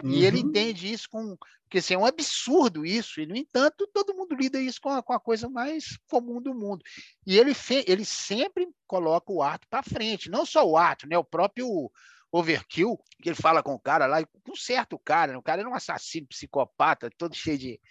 [0.03, 0.11] Uhum.
[0.11, 0.49] E ele uhum.
[0.49, 1.37] entende isso com.
[1.63, 5.01] Porque assim, é um absurdo isso, e no entanto, todo mundo lida isso com a,
[5.01, 6.83] com a coisa mais comum do mundo.
[7.25, 11.17] E ele, fe, ele sempre coloca o ato para frente, não só o ato, né?
[11.17, 11.91] O próprio
[12.31, 15.37] overkill, que ele fala com o cara lá, com certo cara, né?
[15.37, 17.81] o cara era um assassino, psicopata, todo cheio de,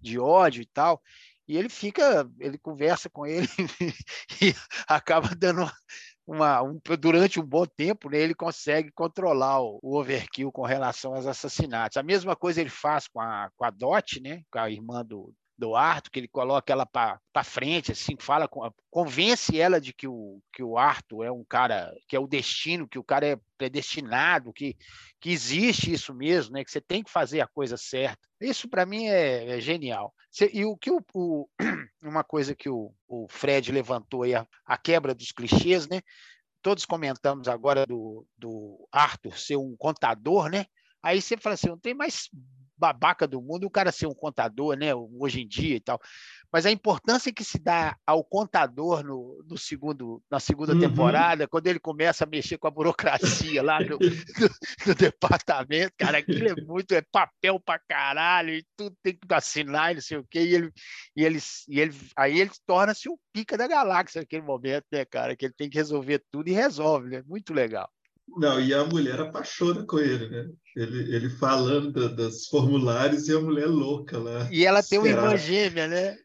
[0.00, 1.00] de ódio e tal.
[1.46, 3.48] E ele fica, ele conversa com ele
[4.40, 4.54] e
[4.86, 5.72] acaba dando uma,
[6.30, 11.26] um, durante um bom tempo, né, ele consegue controlar o, o, overkill com relação aos
[11.26, 11.96] assassinatos.
[11.96, 15.32] A mesma coisa ele faz com a, com a Dot, né, com a irmã do,
[15.60, 18.48] do Arthur, que ele coloca ela para frente, assim, fala,
[18.90, 22.88] convence ela de que o, que o Arthur é um cara, que é o destino,
[22.88, 24.74] que o cara é predestinado, que,
[25.20, 26.64] que existe isso mesmo, né?
[26.64, 28.26] que você tem que fazer a coisa certa.
[28.40, 30.14] Isso, para mim, é, é, genial.
[30.52, 31.46] E o que o, o,
[32.02, 36.00] uma coisa que o, o Fred levantou aí, a, a quebra dos clichês, né?
[36.62, 40.64] Todos comentamos agora do, do Arthur ser um contador, né?
[41.02, 42.28] Aí você fala assim, não tem mais
[42.80, 44.94] babaca do mundo o cara ser um contador, né?
[44.94, 46.00] Hoje em dia e tal.
[46.52, 50.80] Mas a importância que se dá ao contador no, no segundo, na segunda uhum.
[50.80, 54.50] temporada, quando ele começa a mexer com a burocracia lá no, no,
[54.86, 59.92] no, departamento, cara, aquilo é muito, é papel pra caralho, e tudo tem que assinar,
[59.92, 60.72] e não sei o quê, e ele,
[61.14, 61.38] e ele,
[61.68, 65.36] e ele aí ele torna-se o pica da galáxia naquele momento, né, cara?
[65.36, 67.22] Que ele tem que resolver tudo e resolve, né?
[67.26, 67.88] Muito legal.
[68.36, 70.48] Não, e a mulher apaixona com ele, né?
[70.76, 74.48] Ele, ele falando dos formulários e a mulher louca lá.
[74.50, 76.16] E ela tem uma irmã gêmea, né?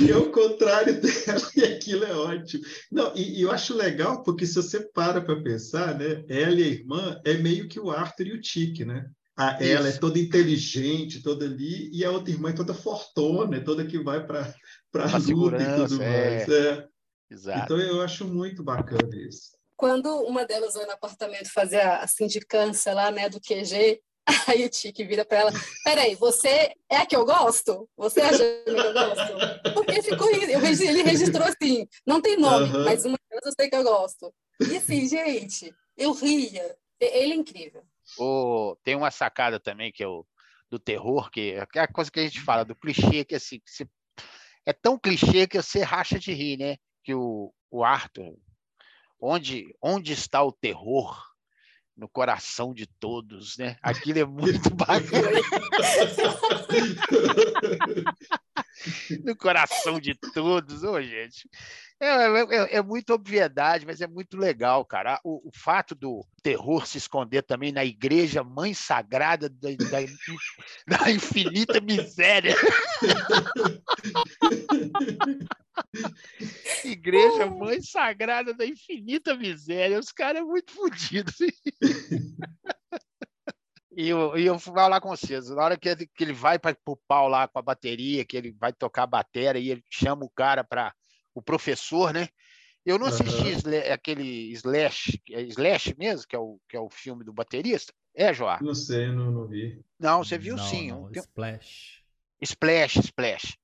[0.00, 2.64] E é o contrário dela, e aquilo é ótimo.
[2.90, 6.24] Não, e, e eu acho legal, porque se você para para pensar, né?
[6.28, 9.06] Ela e a irmã é meio que o Arthur e o Tique, né?
[9.36, 13.86] A, ela é toda inteligente, toda ali, e a outra irmã é toda fortuna, toda
[13.86, 14.54] que vai para
[14.94, 16.36] a luta e tudo é.
[16.36, 16.48] mais.
[16.48, 16.86] É.
[17.30, 17.60] Exato.
[17.64, 22.94] Então eu acho muito bacana isso quando uma delas vai no apartamento fazer a sindicância
[22.94, 24.00] lá, né, do QG,
[24.46, 27.90] aí o Tique vira para ela, peraí, você é a que eu gosto?
[27.96, 29.74] Você é a Jane que eu gosto?
[29.74, 32.84] Porque ficou, ele registrou assim, não tem nome, uhum.
[32.84, 34.32] mas uma delas eu sei que eu gosto.
[34.60, 36.76] E assim, gente, eu ria.
[37.00, 37.82] Ele é incrível.
[38.20, 40.24] Oh, tem uma sacada também que é o
[40.70, 43.60] do terror, que é a coisa que a gente fala, do clichê, que assim,
[44.64, 46.76] é tão clichê que você racha de rir, né?
[47.02, 48.36] Que o, o Arthur,
[49.22, 51.16] onde, onde está o terror
[51.96, 53.76] no coração de todos, né?
[53.80, 55.12] Aquilo é muito bacana.
[59.24, 61.48] no coração de todos, ô gente.
[62.00, 65.20] É, é, é, é muita obviedade, mas é muito legal, cara.
[65.22, 70.00] O, o, fato do terror se esconder também na igreja mãe sagrada da, da,
[70.98, 72.56] da infinita miséria.
[77.12, 79.98] Igreja Mãe Sagrada da Infinita Miséria.
[79.98, 81.36] Os caras muito fodidos.
[83.94, 85.50] E eu, e eu vou lá com vocês.
[85.50, 88.38] Na hora que ele, que ele vai para o pau lá com a bateria, que
[88.38, 90.94] ele vai tocar a bateria e ele chama o cara para
[91.34, 92.26] o professor, né?
[92.86, 93.92] Eu não assisti uhum.
[93.92, 97.92] aquele Slash, é Slash mesmo, que é, o, que é o filme do baterista.
[98.14, 98.58] É, Joá?
[98.62, 99.78] Não sei, não, não vi.
[100.00, 100.90] Não, você viu não, sim.
[100.90, 101.10] Não.
[101.12, 102.02] Splash.
[102.40, 103.58] Splash, Splash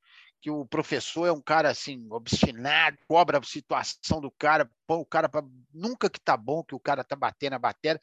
[0.48, 5.04] que o professor é um cara assim obstinado, cobra a situação do cara, põe o
[5.04, 8.00] cara para nunca que tá bom que o cara tá batendo a bateria,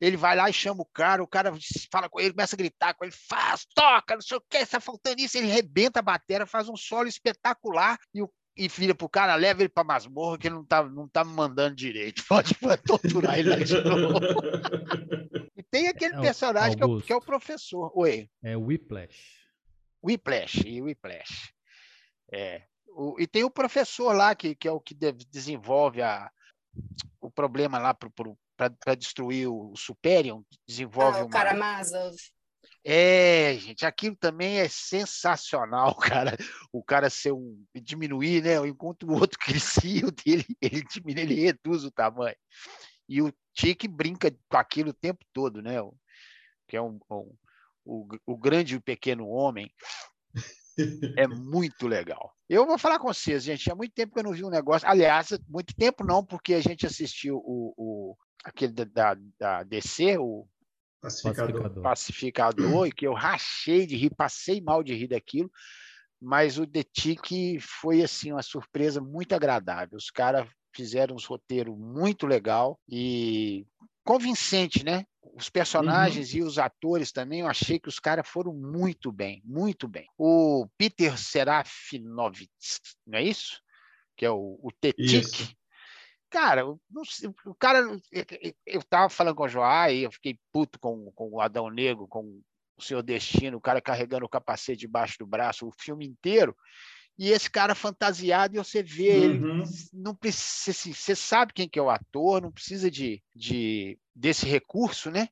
[0.00, 1.52] ele vai lá e chama o cara, o cara
[1.90, 4.78] fala com ele, começa a gritar com ele, faz, toca, não sei o que, está
[4.78, 9.08] faltando isso, ele rebenta a bateria, faz um solo espetacular e o e vira pro
[9.08, 12.24] cara, leva ele pra masmorra que ele não tá, não tá me mandando direito.
[12.28, 14.18] Pode, pode torturar ele lá de novo.
[15.56, 17.92] e tem aquele é personagem que é, o, que é, o, professor.
[17.94, 18.28] Oi.
[18.42, 19.46] É o Whiplash.
[20.02, 21.52] Whiplash, e Whiplash.
[22.32, 22.62] É.
[22.88, 24.94] O, e tem o professor lá, que, que é o que
[25.30, 26.30] desenvolve a,
[27.20, 32.16] o problema lá para destruir o Superior, desenvolve ah, o Karamazov.
[32.84, 36.36] É, gente, aquilo também é sensacional, cara.
[36.72, 38.54] O cara ser um diminuir, né?
[38.66, 42.36] Enquanto o outro crescia, o dele ele diminui, ele reduz o tamanho.
[43.08, 45.76] E o Tique brinca com aquilo o tempo todo, né?
[46.66, 47.34] Que é um, um
[47.84, 49.72] o, o grande e o pequeno homem.
[51.16, 52.32] É muito legal.
[52.48, 53.70] Eu vou falar com vocês, gente.
[53.70, 54.88] Há muito tempo que eu não vi um negócio.
[54.88, 60.46] Aliás, muito tempo não, porque a gente assistiu o, o aquele da, da DC, o
[61.00, 61.82] Pacificador.
[61.82, 65.50] Pacificador, e que eu rachei de rir, passei mal de rir daquilo.
[66.20, 69.96] Mas o The Tick foi assim uma surpresa muito agradável.
[69.96, 73.64] Os caras fizeram um roteiro muito legal e
[74.04, 75.04] convincente, né?
[75.38, 76.38] Os personagens uhum.
[76.38, 80.06] e os atores também, eu achei que os caras foram muito bem, muito bem.
[80.18, 82.48] O Peter Serafinovich,
[83.06, 83.60] não é isso?
[84.16, 85.56] Que é o, o Tetic.
[86.28, 87.78] Cara, não sei, o cara.
[88.66, 92.08] Eu tava falando com o Joá e eu fiquei puto com, com o Adão Negro,
[92.08, 92.42] com
[92.76, 96.54] o Senhor Destino, o cara carregando o capacete debaixo do braço o filme inteiro
[97.18, 99.62] e esse cara fantasiado e você vê uhum.
[99.62, 103.98] ele não precisa assim, você sabe quem que é o ator não precisa de, de
[104.18, 105.28] desse recurso né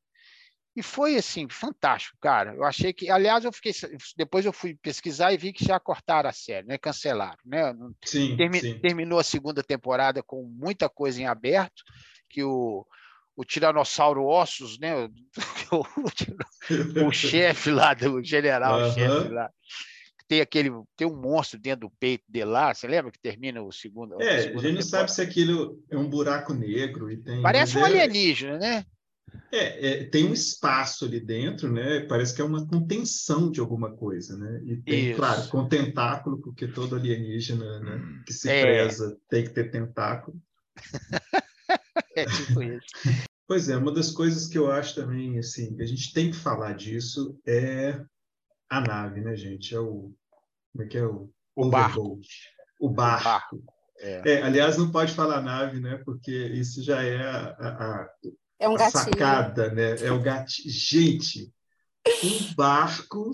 [0.75, 3.72] e foi assim fantástico cara eu achei que aliás eu fiquei
[4.16, 8.37] depois eu fui pesquisar e vi que já cortaram a série né cancelaram né sim,
[8.37, 8.79] Termi, sim.
[8.79, 11.83] terminou a segunda temporada com muita coisa em aberto
[12.29, 12.87] que o
[13.37, 15.11] o Tiranossauro Ossos, né?
[15.72, 18.94] O, o, o chefe lá, do general uhum.
[18.94, 19.51] chefe lá,
[20.28, 22.74] tem aquele tem um monstro dentro do peito dele lá.
[22.74, 24.20] Você lembra que termina o segundo?
[24.20, 27.42] É, a gente não sabe se aquilo é um buraco negro e tem.
[27.42, 27.84] Parece um é...
[27.84, 28.84] alienígena, né?
[29.52, 32.00] É, é, tem um espaço ali dentro, né?
[32.00, 34.62] Parece que é uma contenção de alguma coisa, né?
[34.64, 35.16] E tem, Isso.
[35.18, 38.62] claro, com tentáculo, porque todo alienígena né, que se é.
[38.62, 40.40] preza tem que ter tentáculo.
[42.14, 42.86] é tipo isso.
[43.46, 46.72] Pois é, uma das coisas que eu acho também, assim, a gente tem que falar
[46.72, 48.00] disso é
[48.68, 49.74] a nave, né, gente?
[49.74, 50.12] É o.
[50.72, 51.31] Como é que é o.
[51.55, 52.20] O barco.
[52.81, 53.24] O barco.
[53.24, 53.64] O barco.
[53.98, 54.33] É.
[54.33, 54.42] é.
[54.42, 56.00] aliás, não pode falar nave, né?
[56.05, 58.11] Porque isso já é a, a,
[58.59, 59.96] é um a sacada, né?
[60.02, 60.70] É o gatilho.
[60.70, 61.52] Gente,
[62.24, 63.31] um barco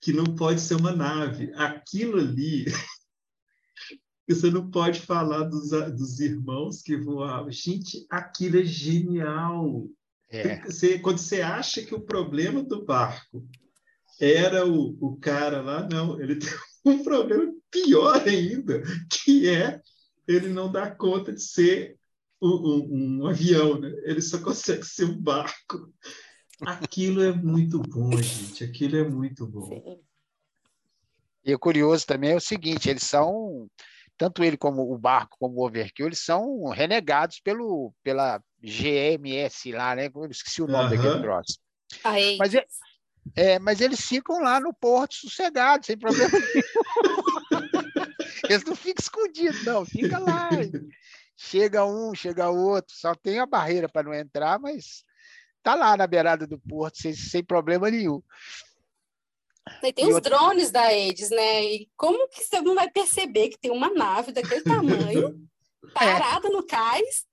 [0.00, 1.52] que não pode ser uma nave.
[1.54, 2.64] Aquilo ali.
[4.28, 7.52] Você não pode falar dos, dos irmãos que voavam.
[7.52, 9.86] Gente, aquilo é genial.
[10.30, 10.62] É.
[10.62, 13.46] Você, quando você acha que o problema do barco
[14.20, 16.50] era o, o cara lá, não, ele tem
[16.84, 19.80] um problema pior ainda, que é
[20.26, 21.96] ele não dar conta de ser
[22.40, 23.90] um, um, um avião, né?
[24.04, 25.92] ele só consegue ser um barco.
[26.60, 30.00] Aquilo é muito bom, gente, aquilo é muito bom.
[31.44, 33.68] E o curioso também é o seguinte, eles são,
[34.16, 39.94] tanto ele como o barco, como o Overkill, eles são renegados pelo, pela GMS lá,
[39.94, 40.10] né?
[40.14, 41.02] Eu esqueci o nome uhum.
[41.02, 41.58] daquele troço.
[42.02, 42.38] Aí.
[42.38, 42.54] Mas,
[43.36, 46.62] é, é, mas eles ficam lá no porto sossegados, sem problema nenhum.
[48.48, 50.50] eles não ficam escondidos, não, fica lá.
[51.36, 55.04] Chega um, chega outro, só tem a barreira para não entrar, mas
[55.62, 58.22] tá lá na beirada do porto, sem, sem problema nenhum.
[59.82, 60.36] E tem e os outra...
[60.36, 61.64] drones da Edis, né?
[61.64, 65.48] E como que você não vai perceber que tem uma nave daquele tamanho,
[65.94, 66.50] parada é.
[66.50, 67.26] no cais?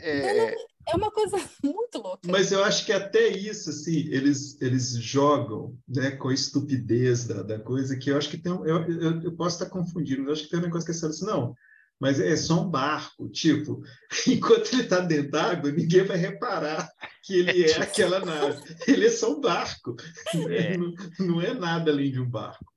[0.00, 0.54] É...
[0.88, 2.20] é uma coisa muito louca.
[2.26, 7.42] Mas eu acho que até isso, assim, eles, eles jogam né, com a estupidez da,
[7.42, 8.52] da coisa, que eu acho que tem.
[8.52, 11.08] Eu, eu, eu posso estar confundindo, mas eu acho que tem um negócio que é
[11.08, 11.54] assim, não
[12.00, 13.28] mas é só um barco.
[13.28, 13.82] Tipo,
[14.26, 16.88] enquanto ele está dentro d'água, ninguém vai reparar
[17.22, 18.62] que ele é, é aquela nave.
[18.86, 19.96] Ele é só um barco.
[20.50, 20.76] É.
[20.78, 22.72] Não, não, é nada além de um barco.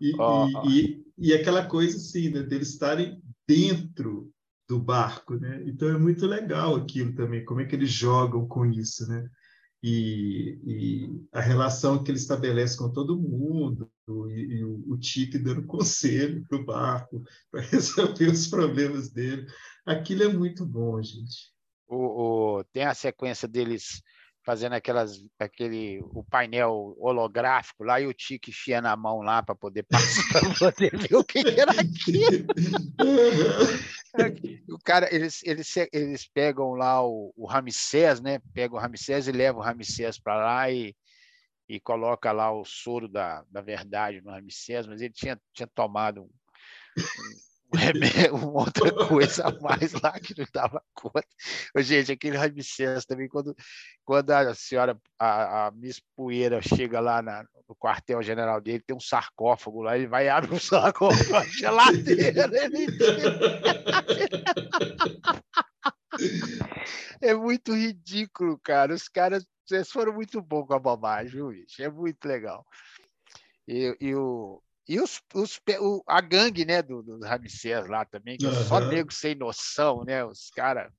[0.00, 0.46] E, oh.
[0.66, 4.32] e, e, e, aquela coisa assim, né, deles estarem dentro
[4.70, 5.62] do barco, né?
[5.66, 9.28] Então é muito legal aquilo também, como é que eles jogam com isso, né?
[9.82, 13.90] e, e, a relação que ele estabelece com todo mundo,
[14.28, 19.46] e, e o, o Tite dando conselho para o barco, para resolver os problemas dele.
[19.86, 21.50] Aquilo é muito bom, gente.
[21.88, 24.02] O, o, tem a sequência deles
[24.42, 29.54] fazendo aquelas, aquele, o painel holográfico lá e o Tique enfia na mão lá para
[29.54, 30.22] poder passar,
[30.58, 32.46] para poder ver o que era aquilo.
[34.68, 38.40] o cara, eles, eles, eles pegam lá o, o Ramsés, né?
[38.54, 40.96] Pegam o Ramsés e levam o Ramsés para lá e,
[41.68, 46.22] e coloca lá o soro da, da verdade no Ramsés, mas ele tinha, tinha tomado
[46.22, 46.30] um,
[48.32, 51.24] uma outra coisa a mais lá que não dava conta.
[51.78, 53.54] Gente, aquele Ramsés também, quando,
[54.04, 59.00] quando a senhora, a, a Miss Poeira chega lá na, no quartel-general dele, tem um
[59.00, 62.50] sarcófago lá, ele vai e abre o sarcófago, a geladeira.
[62.56, 62.86] Ele...
[67.20, 68.92] é muito ridículo, cara.
[68.94, 71.80] Os caras vocês foram muito bons com a bobagem, viu, bicho?
[71.80, 72.66] É muito legal.
[73.68, 78.36] E, e o, e os, os, o, a gangue, né, do, do Ramsés lá também,
[78.36, 78.52] que uhum.
[78.52, 80.24] é só nego sem noção, né?
[80.24, 80.92] Os caras.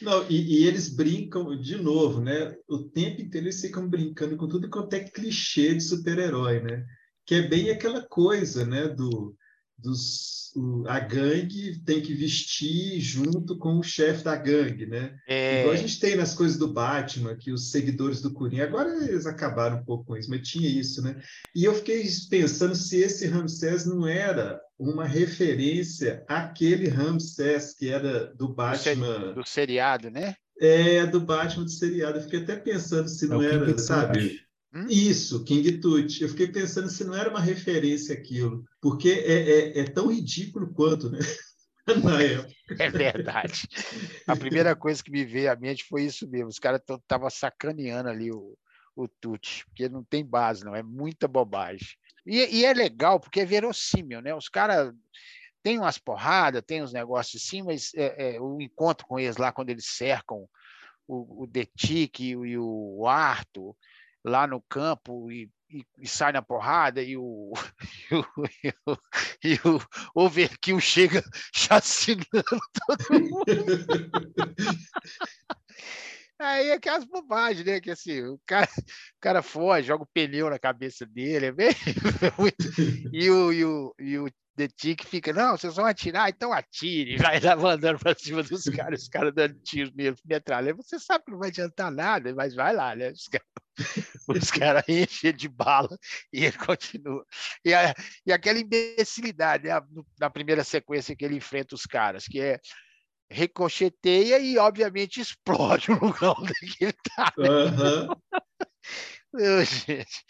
[0.00, 2.56] Não, e, e, eles brincam, de novo, né?
[2.68, 6.84] O tempo inteiro eles ficam brincando com tudo quanto é clichê de super-herói, né?
[7.24, 8.88] Que é bem aquela coisa, né?
[8.88, 9.36] Do,
[9.82, 15.16] dos, o, a gangue tem que vestir junto com o chefe da gangue, né?
[15.26, 15.60] É...
[15.60, 19.26] Igual a gente tem nas coisas do Batman, que os seguidores do Coringa, agora eles
[19.26, 21.20] acabaram um pouco com isso, mas tinha isso, né?
[21.54, 28.32] E eu fiquei pensando se esse Ramsés não era uma referência àquele Ramsés que era
[28.34, 29.32] do Batman...
[29.34, 30.34] Do seriado, né?
[30.60, 32.18] É, do Batman do seriado.
[32.18, 34.40] Eu fiquei até pensando se é não é era, sabe?
[34.74, 34.86] Hum?
[34.88, 36.22] Isso, King Tut.
[36.22, 40.72] Eu fiquei pensando se não era uma referência aquilo, porque é, é, é tão ridículo
[40.72, 41.18] quanto, né?
[42.78, 43.68] É verdade.
[44.24, 46.46] A primeira coisa que me veio à mente foi isso mesmo.
[46.46, 48.56] Os caras estavam sacaneando ali o,
[48.94, 50.76] o Tuti, porque não tem base, não.
[50.76, 51.88] É muita bobagem.
[52.24, 54.32] E, e é legal, porque é verossímil, né?
[54.32, 54.94] Os caras
[55.62, 59.52] têm umas porradas, tem uns negócios assim, mas é, é, o encontro com eles lá,
[59.52, 60.48] quando eles cercam
[61.06, 63.74] o, o Detic e o, e o Arthur,
[64.24, 67.52] lá no campo e, e, e sai na porrada e o,
[68.10, 68.24] e o,
[68.62, 68.98] e o,
[69.44, 69.80] e o
[70.14, 73.44] overkill chega chacinando todo mundo.
[76.42, 77.80] Aí é aquelas bobagens, né?
[77.80, 81.72] Que assim, o cara, o cara foge, joga o pneu na cabeça dele, é bem.
[83.12, 87.16] E o, e o, e o The Tick fica, não, vocês vão atirar, então atire.
[87.18, 90.74] Vai lá mandando para cima dos caras, os caras dando tiros nele, metralha.
[90.74, 93.10] Você sabe que não vai adiantar nada, mas vai lá, né?
[93.10, 93.46] Os caras,
[94.28, 95.96] os caras enchem de bala
[96.32, 97.24] e ele continua.
[97.64, 97.94] E, a,
[98.26, 99.80] e aquela imbecilidade, né?
[100.20, 102.60] na primeira sequência que ele enfrenta os caras, que é
[103.32, 107.32] ricocheteia e, obviamente, explode o lugar onde ele está.
[107.38, 108.14] Uhum.
[109.32, 110.24] Meu, gente.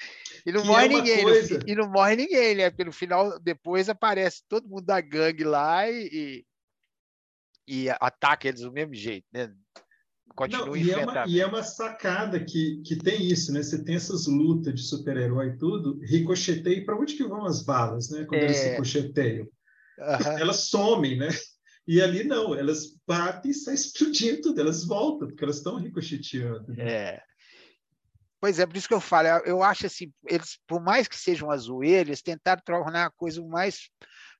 [0.46, 1.22] E não que morre é ninguém.
[1.22, 1.60] Coisa...
[1.66, 2.70] E não morre ninguém, né?
[2.70, 6.44] Porque no final, depois aparece todo mundo da gangue lá e,
[7.68, 9.52] e, e ataca eles do mesmo jeito, né?
[10.34, 13.62] Continua não, e, é uma, e é uma sacada que, que tem isso, né?
[13.62, 16.84] Você tem essas lutas de super-herói e tudo, ricocheteia.
[16.84, 18.24] Para onde que vão as balas, né?
[18.24, 18.44] Quando é...
[18.44, 19.46] elas ricocheteiam?
[19.98, 20.38] Uhum.
[20.38, 21.28] Elas somem, né?
[21.86, 26.72] E ali não, elas batem e saem explodindo elas voltam, porque elas estão ricocheteando.
[26.72, 26.92] Né?
[26.92, 27.22] É.
[28.40, 31.56] Pois é, por isso que eu falo, eu acho assim, eles, por mais que sejam
[31.56, 33.88] zoeira, eles tentaram tornar a coisa mais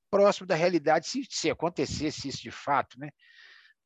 [0.09, 3.09] próximo da realidade, se, se acontecesse isso de fato, né?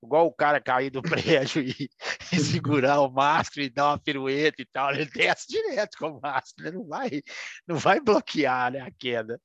[0.03, 1.89] Igual o cara cair do prédio e,
[2.33, 6.21] e segurar o mastro e dar uma pirueta e tal, ele desce direto com o
[6.21, 6.71] mastro, né?
[6.71, 7.21] não vai,
[7.67, 9.39] não vai bloquear né, a queda.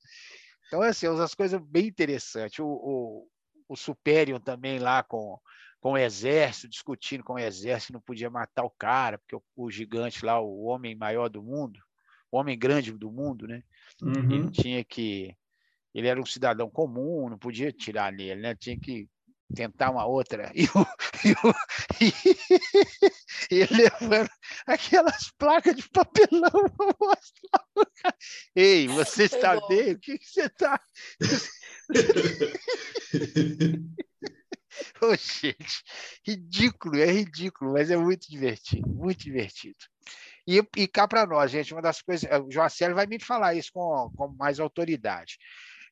[0.67, 2.57] Então, assim, as coisas bem interessantes.
[2.59, 3.27] O, o,
[3.67, 5.39] o Superior também lá com
[5.83, 9.69] com o exército, discutindo com o exército, não podia matar o cara, porque o, o
[9.69, 11.77] gigante lá, o homem maior do mundo,
[12.31, 13.61] o homem grande do mundo, né?
[14.01, 14.31] Uhum.
[14.31, 15.35] Ele tinha que.
[15.93, 18.55] Ele era um cidadão comum, não podia tirar nele, né?
[18.55, 19.09] Tinha que
[19.53, 20.51] tentar uma outra.
[20.55, 20.85] E, o,
[21.25, 21.53] e, o,
[23.51, 24.29] e ele levando
[24.65, 28.15] aquelas placas de papelão para mostrar.
[28.55, 29.93] Ei, você está bem?
[29.93, 30.79] O que, que você está?
[35.01, 35.83] oh, gente,
[36.25, 39.77] ridículo, é ridículo, mas é muito divertido, muito divertido.
[40.47, 43.71] E, e cá para nós, gente, uma das coisas, o Joacélio vai me falar isso
[43.73, 45.37] com, com mais autoridade.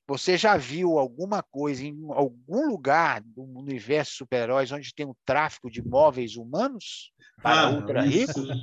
[0.07, 5.69] Você já viu alguma coisa em algum lugar do universo super-heróis onde tem um tráfico
[5.69, 8.35] de móveis humanos para ah, ultra ricos?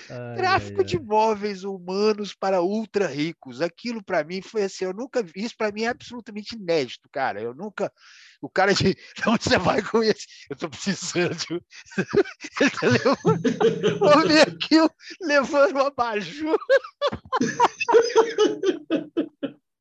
[0.09, 3.61] Ai, Tráfico ai, de móveis humanos para ultra ricos.
[3.61, 7.41] Aquilo para mim foi assim, eu nunca vi, isso para mim é absolutamente inédito, cara.
[7.41, 7.93] Eu nunca
[8.43, 8.97] o cara de
[9.27, 10.27] onde você vai com isso?
[10.49, 11.63] Eu estou precisando.
[12.61, 13.99] Ele tá levando.
[13.99, 14.77] Vou ver aqui
[15.21, 16.59] levando uma abajur.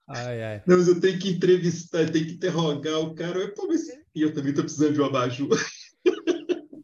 [0.08, 0.64] Ai, ai.
[0.66, 3.40] Não, mas eu tenho que entrevistar, tenho que interrogar o cara.
[3.40, 3.88] Eu, mas...
[4.16, 5.50] E eu também estou precisando de uma abajur.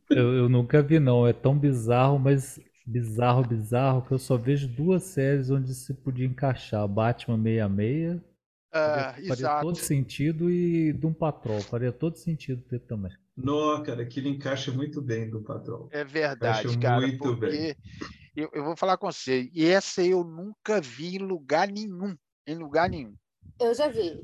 [0.09, 1.27] Eu, eu, nunca vi, não.
[1.27, 6.25] É tão bizarro, mas bizarro, bizarro, que eu só vejo duas séries onde se podia
[6.25, 6.87] encaixar.
[6.87, 8.21] Batman 66.
[8.71, 11.61] Ah, faria, faria todo sentido e Doom Patrol.
[11.61, 13.11] Faria todo sentido ter também.
[13.35, 15.89] Não, cara, aquilo encaixa muito bem do Patrol.
[15.91, 17.01] É verdade, encaixa cara.
[17.01, 17.75] Muito porque bem.
[18.35, 19.49] Eu, eu vou falar com você.
[19.53, 22.17] E essa eu nunca vi em lugar nenhum.
[22.45, 23.15] Em lugar nenhum.
[23.59, 24.21] Eu já vi.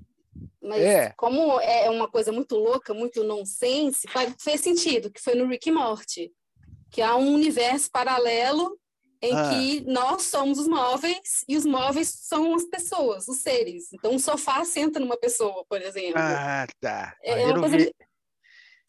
[0.62, 1.14] Mas é.
[1.18, 4.07] como é uma coisa muito louca, muito nonsense,
[4.38, 6.32] fez sentido, que foi no Rick Morty
[6.92, 8.78] que há um universo paralelo
[9.22, 9.50] em ah.
[9.50, 13.94] que nós somos os móveis e os móveis são as pessoas, os seres.
[13.94, 16.16] Então, um sofá senta numa pessoa, por exemplo.
[16.18, 17.16] Ah, tá.
[17.24, 17.94] É, uma coisa vi...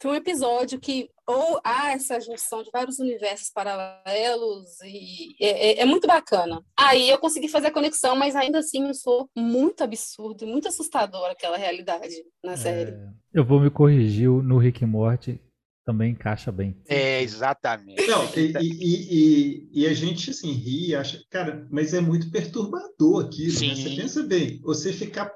[0.01, 5.79] Foi um episódio que ou há essa junção de vários universos paralelos e é, é,
[5.79, 6.61] é, muito bacana.
[6.77, 11.29] Aí eu consegui fazer a conexão, mas ainda assim eu sou muito absurdo, muito assustador
[11.29, 12.91] aquela realidade na série.
[12.91, 15.39] É, eu vou me corrigir no Rick Morty
[15.85, 16.75] também encaixa bem.
[16.87, 18.05] É, exatamente.
[18.07, 18.69] Não, e, e,
[19.11, 23.59] e, e, a gente assim ri, acha, cara, mas é muito perturbador aquilo.
[23.59, 23.75] Né?
[23.75, 25.31] Você pensa bem, você ficar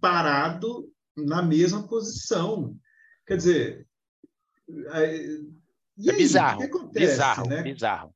[0.00, 2.76] parado na mesma posição.
[3.26, 3.86] Quer dizer,
[4.68, 7.62] e é aí, bizarro, acontece, bizarro, né?
[7.62, 8.14] bizarro.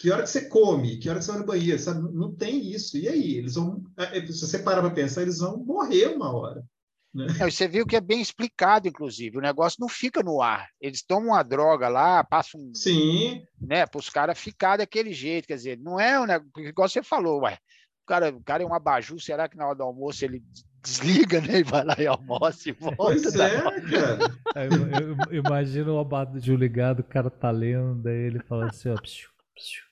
[0.00, 2.00] Que hora que você come, que hora que você vai no banheiro, sabe?
[2.14, 2.96] Não tem isso.
[2.96, 3.36] E aí?
[3.36, 6.64] Eles vão, é, se você parar para pensar, eles vão morrer uma hora.
[7.12, 7.26] Né?
[7.50, 9.36] você viu que é bem explicado, inclusive.
[9.36, 10.68] O negócio não fica no ar.
[10.80, 12.60] Eles tomam uma droga lá, passam.
[12.74, 13.42] Sim.
[13.60, 15.46] Né, para os caras ficar daquele jeito.
[15.46, 16.68] Quer dizer, não é um negócio.
[16.68, 17.58] Igual você falou, ué.
[18.02, 20.42] O cara, o cara é um abajur, será que na hora do almoço ele
[20.82, 21.60] desliga, né?
[21.60, 22.96] E vai lá e almoça e volta.
[22.96, 24.18] Pois é, cara.
[24.56, 28.88] Eu, eu, eu imagino o abajur ligado, o cara tá lendo, daí ele fala assim,
[28.88, 29.00] ó.
[29.00, 29.82] Psiu, psiu.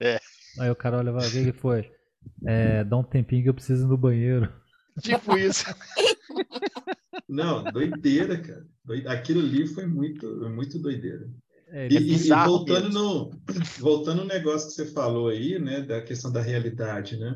[0.00, 0.18] É.
[0.58, 1.92] Aí o cara olha e fala, o que, que foi?
[2.44, 4.52] É, dá um tempinho que eu preciso ir no banheiro.
[5.00, 5.64] Tipo isso.
[7.28, 8.66] Não, doideira, cara.
[9.06, 11.28] Aquilo ali foi muito, muito doideira.
[11.68, 13.30] É, e, é e, voltando no
[13.78, 17.34] voltando no negócio que você falou aí, né, da questão da realidade, né?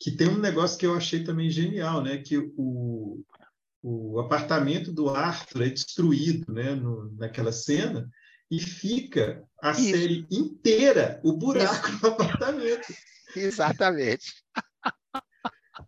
[0.00, 2.18] Que tem um negócio que eu achei também genial, né?
[2.18, 3.22] Que o,
[3.82, 8.08] o apartamento do Arthur é destruído né, no, naquela cena
[8.50, 9.90] e fica a Isso.
[9.90, 12.02] série inteira o buraco Isso.
[12.02, 12.94] no apartamento.
[13.36, 14.42] Exatamente.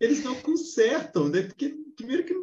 [0.01, 1.43] Eles não consertam, né?
[1.43, 2.35] Porque primeiro que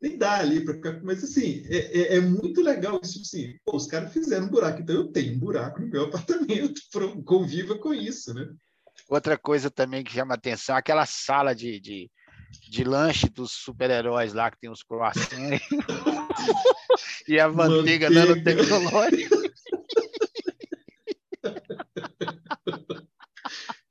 [0.00, 3.86] nem dá ali para mas assim é, é, é, muito legal isso assim pô, os
[3.86, 6.80] caras fizeram um buraco então eu tenho um buraco no meu apartamento
[7.24, 8.46] conviva com isso né
[9.08, 12.10] outra coisa também que chama atenção aquela sala de, de,
[12.68, 15.62] de lanche dos super-heróis lá que tem os croissants
[17.26, 18.62] e a manteiga, manteiga.
[18.62, 19.45] nanotecnológica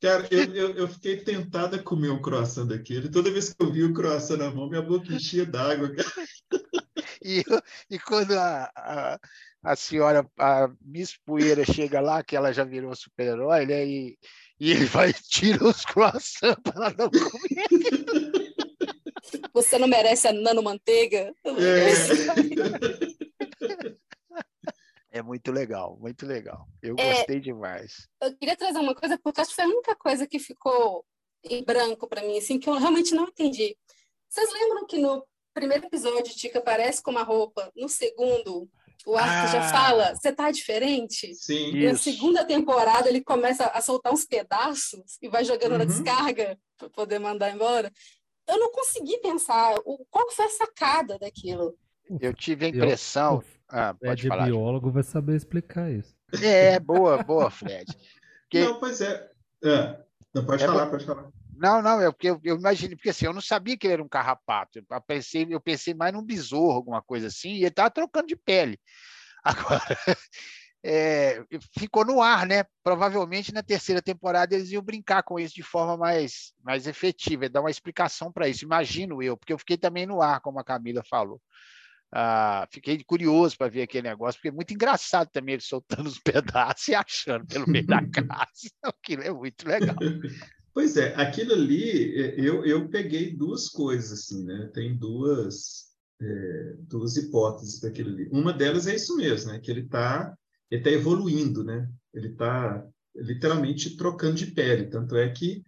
[0.06, 3.10] Cara, eu, eu, eu, fiquei tentada a comer um croissant daquele.
[3.10, 5.91] Toda vez que eu vi o croissant na mão, minha boca enchia d'água.
[7.28, 7.43] E,
[7.89, 9.20] e quando a, a,
[9.64, 13.84] a, senhora, a Miss Poeira, chega lá, que ela já virou super-herói, né?
[13.84, 14.16] E,
[14.60, 17.66] e ele vai tira os croissants para ela não comer.
[19.56, 21.34] Você não merece a nanomanteiga?
[21.43, 23.05] É.
[25.16, 26.68] É muito legal, muito legal.
[26.82, 28.05] Eu é, gostei demais.
[28.22, 31.05] Eu queria trazer uma coisa, porque acho que foi a única coisa que ficou
[31.41, 33.78] em branco para mim, assim, que eu realmente não entendi.
[34.28, 38.70] Vocês lembram que no primeiro episódio Tica aparece com uma roupa, no segundo
[39.05, 41.34] o Arthur ah, já fala, você tá diferente?
[41.36, 41.78] Sim.
[41.78, 45.78] E na segunda temporada ele começa a soltar uns pedaços e vai jogando uhum.
[45.78, 47.89] na descarga para poder mandar embora.
[48.45, 51.78] Eu não consegui pensar o, qual foi a sacada daquilo.
[52.20, 53.36] Eu tive a impressão.
[53.36, 54.45] Eu, ah, pode falar.
[54.45, 56.16] biólogo vai saber explicar isso.
[56.41, 57.86] É, boa, boa, Fred.
[58.43, 58.63] Porque...
[58.63, 59.30] Não, pois é.
[59.63, 59.99] é.
[60.34, 61.30] Não, pode é falar, pode falar.
[61.57, 64.03] Não, não, é porque eu, eu imaginei, porque assim, eu não sabia que ele era
[64.03, 64.80] um carrapato.
[64.80, 68.36] Eu pensei, eu pensei mais num besouro, alguma coisa assim, e ele estava trocando de
[68.36, 68.80] pele.
[69.43, 69.97] Agora,
[70.84, 71.43] é,
[71.80, 72.66] ficou no ar, né?
[72.84, 77.61] Provavelmente na terceira temporada eles iam brincar com isso de forma mais, mais efetiva, dar
[77.61, 81.03] uma explicação para isso, imagino eu, porque eu fiquei também no ar, como a Camila
[81.09, 81.41] falou.
[82.18, 86.18] Ah, fiquei curioso para ver aquele negócio, porque é muito engraçado também ele soltando os
[86.24, 88.70] pedaços e achando pelo meio da casa.
[88.82, 89.95] Aquilo é muito legal.
[90.74, 94.70] Pois é, aquilo ali, é, eu, eu peguei duas coisas, assim, né?
[94.74, 95.86] Tem duas,
[96.22, 98.28] é, duas hipóteses daquilo ali.
[98.30, 99.59] Uma delas é isso mesmo, né?
[99.59, 100.36] Que ele está
[100.70, 101.89] ele tá evoluindo, né?
[102.13, 102.86] Ele está
[103.16, 104.88] literalmente trocando de pele.
[104.88, 105.63] Tanto é que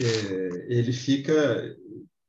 [0.00, 1.76] é, ele fica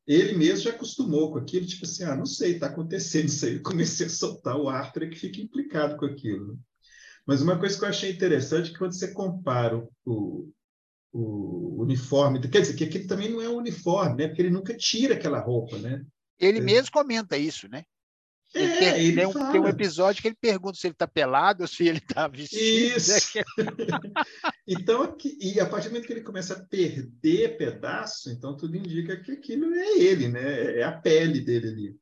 [0.07, 3.55] ele mesmo já acostumou com aquilo, tipo assim, ah, não sei, está acontecendo isso aí.
[3.55, 6.59] Eu comecei a soltar o Arthur que fica implicado com aquilo.
[7.25, 10.49] Mas uma coisa que eu achei interessante é que quando você compara o,
[11.13, 14.27] o uniforme, quer dizer, que aquele também não é um uniforme, né?
[14.27, 16.03] Porque ele nunca tira aquela roupa, né?
[16.39, 16.61] Ele é.
[16.61, 17.83] mesmo comenta isso, né?
[18.82, 21.63] Ele, é, tem, ele tem, um, um, episódio que ele pergunta se ele está pelado
[21.63, 22.61] ou se ele está vestido.
[22.61, 23.39] Isso.
[24.67, 29.17] então, e a partir do momento que ele começa a perder pedaço, então tudo indica
[29.17, 30.79] que aquilo é ele, né?
[30.79, 31.95] É a pele dele ali.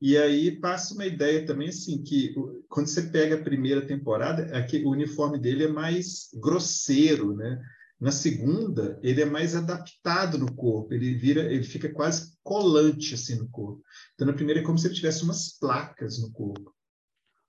[0.00, 2.34] E aí passa uma ideia também assim que
[2.68, 7.60] quando você pega a primeira temporada, é que o uniforme dele é mais grosseiro, né?
[8.00, 13.36] Na segunda, ele é mais adaptado no corpo, ele vira, ele fica quase colante assim
[13.36, 13.82] no corpo.
[14.14, 16.74] Então, na primeira é como se ele tivesse umas placas no corpo.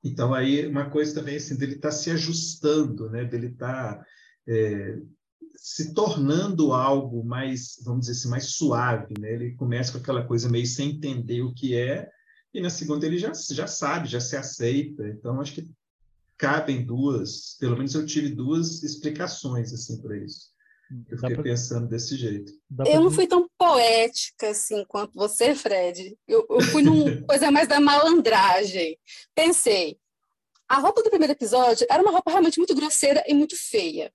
[0.04, 3.24] Então, aí uma coisa também assim, dele estar tá se ajustando, né?
[3.24, 4.06] Dele estar tá,
[4.48, 4.98] é,
[5.56, 9.34] se tornando algo mais, vamos dizer assim, mais suave, né?
[9.34, 12.10] Ele começa com aquela coisa meio sem entender o que é,
[12.54, 15.08] e na segunda ele já, já sabe, já se aceita.
[15.08, 15.72] Então, acho que
[16.38, 20.50] cabem duas, pelo menos eu tive duas explicações assim para isso.
[21.08, 21.44] Eu fiquei pra...
[21.44, 22.52] pensando desse jeito.
[22.86, 26.18] Eu não fui tão poética assim quanto você, Fred.
[26.28, 28.98] Eu, eu fui numa coisa mais da malandragem.
[29.36, 30.00] Pensei,
[30.68, 34.12] a roupa do primeiro episódio era uma roupa realmente muito grosseira e muito feia.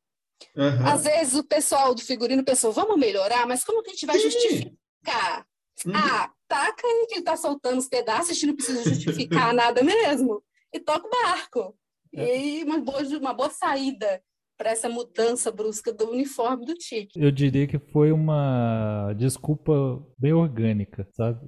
[0.57, 0.87] Uhum.
[0.89, 4.19] Às vezes o pessoal do figurino pensou, vamos melhorar, mas como que a gente vai
[4.19, 4.31] Sim.
[4.31, 5.47] justificar?
[5.87, 5.93] Uhum.
[5.95, 9.81] Ah, taca aí que ele tá soltando os pedaços, a gente não precisa justificar nada
[9.85, 10.43] mesmo.
[10.73, 11.79] E toca o barco.
[12.13, 12.37] É.
[12.37, 14.21] E uma boa, uma boa saída
[14.57, 17.19] para essa mudança brusca do uniforme do Tite.
[17.19, 21.41] Eu diria que foi uma desculpa bem orgânica, sabe?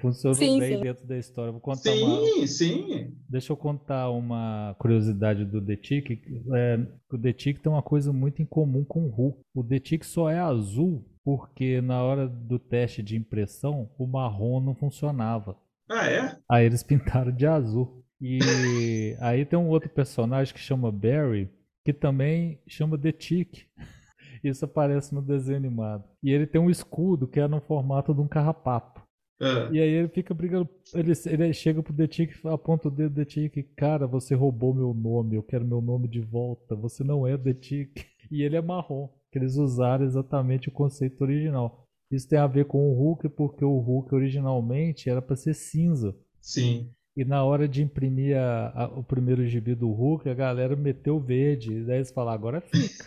[0.00, 0.82] Funcionou sim, bem sim.
[0.82, 1.52] dentro da história.
[1.52, 2.46] Vou contar sim, uma...
[2.46, 3.14] sim.
[3.28, 6.10] Deixa eu contar uma curiosidade do The Tick.
[6.54, 6.78] É,
[7.10, 9.40] o The Tick tem uma coisa muito em comum com o Hulk.
[9.54, 14.60] O The Tick só é azul porque na hora do teste de impressão o marrom
[14.60, 15.56] não funcionava.
[15.90, 16.36] Ah, é?
[16.50, 18.02] Aí eles pintaram de azul.
[18.20, 18.38] E
[19.20, 21.50] aí tem um outro personagem que chama Barry,
[21.88, 23.66] que também chama The Tick.
[24.44, 26.04] Isso aparece no desenho animado.
[26.22, 29.00] E ele tem um escudo que é no formato de um carrapato.
[29.40, 29.72] É.
[29.72, 30.68] E aí ele fica brigando.
[30.92, 33.74] Ele, ele chega pro The Tick e aponta o dedo The Tick.
[33.74, 35.36] Cara, você roubou meu nome.
[35.36, 36.76] Eu quero meu nome de volta.
[36.76, 38.04] Você não é The Tick.
[38.30, 39.08] E ele é marrom.
[39.32, 41.86] Que eles usaram exatamente o conceito original.
[42.10, 46.14] Isso tem a ver com o Hulk, porque o Hulk originalmente era para ser cinza.
[46.38, 46.90] Sim.
[47.18, 51.18] E na hora de imprimir a, a, o primeiro gibi do Hulk, a galera meteu
[51.18, 51.72] verde.
[51.72, 53.04] E daí eles falaram, agora fica.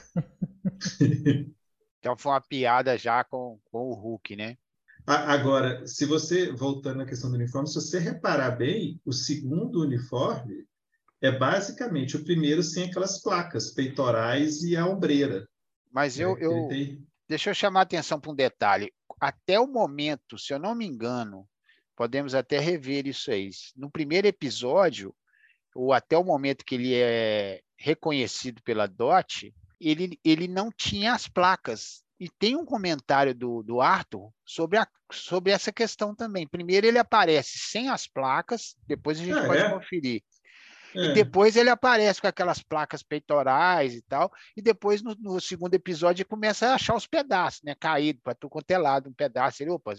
[1.98, 4.58] então foi uma piada já com, com o Hulk, né?
[5.08, 10.66] Agora, se você, voltando à questão do uniforme, se você reparar bem, o segundo uniforme
[11.22, 15.48] é basicamente o primeiro sem aquelas placas peitorais e a ombreira.
[15.90, 17.02] Mas eu, é, eu tem...
[17.30, 18.92] deixa eu chamar a atenção para um detalhe.
[19.22, 21.48] Até o momento, se eu não me engano,
[22.02, 23.52] podemos até rever isso aí.
[23.76, 25.14] No primeiro episódio,
[25.76, 31.28] ou até o momento que ele é reconhecido pela DOT, ele, ele não tinha as
[31.28, 36.48] placas e tem um comentário do, do Arthur sobre, a, sobre essa questão também.
[36.48, 39.70] Primeiro, ele aparece sem as placas, depois a gente ah, pode é?
[39.70, 40.24] conferir.
[40.96, 41.06] É.
[41.06, 44.32] E depois ele aparece com aquelas placas peitorais e tal.
[44.58, 47.76] E depois, no, no segundo episódio, ele começa a achar os pedaços, né?
[47.80, 49.62] Caído para tu quanto é lado, um pedaço.
[49.62, 49.94] Ele, opa,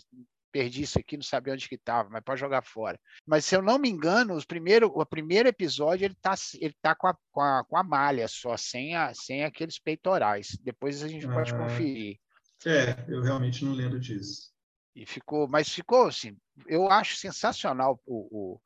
[0.52, 3.00] perdi isso aqui, não sabia onde que estava, mas pode jogar fora.
[3.26, 6.94] Mas se eu não me engano, os primeiro, o primeiro episódio ele está ele tá
[6.94, 10.58] com, a, com, a, com a malha só, sem, a, sem aqueles peitorais.
[10.62, 12.18] Depois a gente ah, pode conferir.
[12.66, 14.52] É, eu realmente não lembro disso.
[14.94, 16.36] E ficou, mas ficou assim,
[16.66, 18.60] eu acho sensacional o,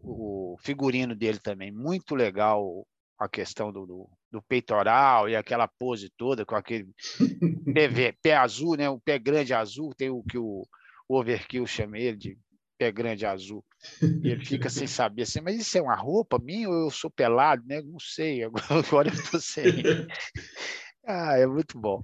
[0.00, 2.86] o, o figurino dele também, muito legal
[3.18, 6.88] a questão do, do, do, peitoral e aquela pose toda com aquele
[7.74, 8.88] pé, pé azul, né?
[8.88, 10.66] O pé grande azul, tem o que o o
[11.14, 12.38] Overkill chama ele de
[12.78, 13.64] pé grande azul.
[14.22, 17.10] E ele fica sem saber assim, mas isso é uma roupa minha ou eu sou
[17.10, 17.80] pelado, né?
[17.82, 19.82] Não sei, agora eu estou sem.
[21.06, 22.02] ah, é muito bom.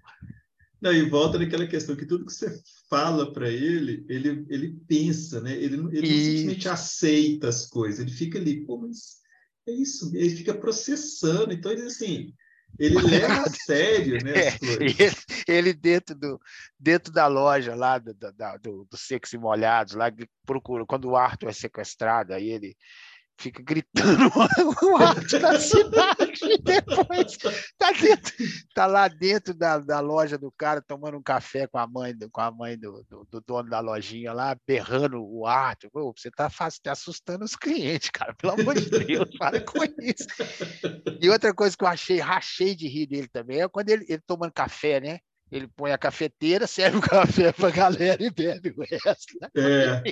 [0.81, 2.57] Não, e volta naquela questão que tudo que você
[2.89, 5.53] fala para ele, ele, ele pensa, né?
[5.53, 5.77] Ele, ele e...
[5.77, 9.19] não simplesmente aceita as coisas, ele fica ali, pô, mas
[9.67, 11.53] é isso, ele fica processando.
[11.53, 12.33] Então, ele assim,
[12.79, 14.49] ele leva a sério, né?
[14.49, 14.95] É, ele,
[15.47, 16.41] ele, dentro, do,
[16.79, 20.11] dentro da loja lá do, do, do, do Secos e Molhados, lá
[20.47, 22.77] procura, quando o Arthur é sequestrado, aí ele
[23.39, 24.31] fica gritando
[24.83, 27.39] o arte da cidade e depois.
[27.79, 28.35] Tá, dentro,
[28.75, 32.29] tá lá dentro da, da loja do cara tomando um café com a mãe do,
[32.31, 36.51] com a mãe do, do, do dono da lojinha lá berrando o arte você tá,
[36.83, 40.27] tá assustando os clientes cara pelo amor de Deus para com isso.
[41.21, 44.23] E outra coisa que eu achei rachei de rir dele também é quando ele, ele
[44.27, 45.19] tomando café né
[45.51, 49.39] ele põe a cafeteira, serve o café para a galera e bebe o resto.
[49.41, 49.49] Né?
[49.57, 50.03] É.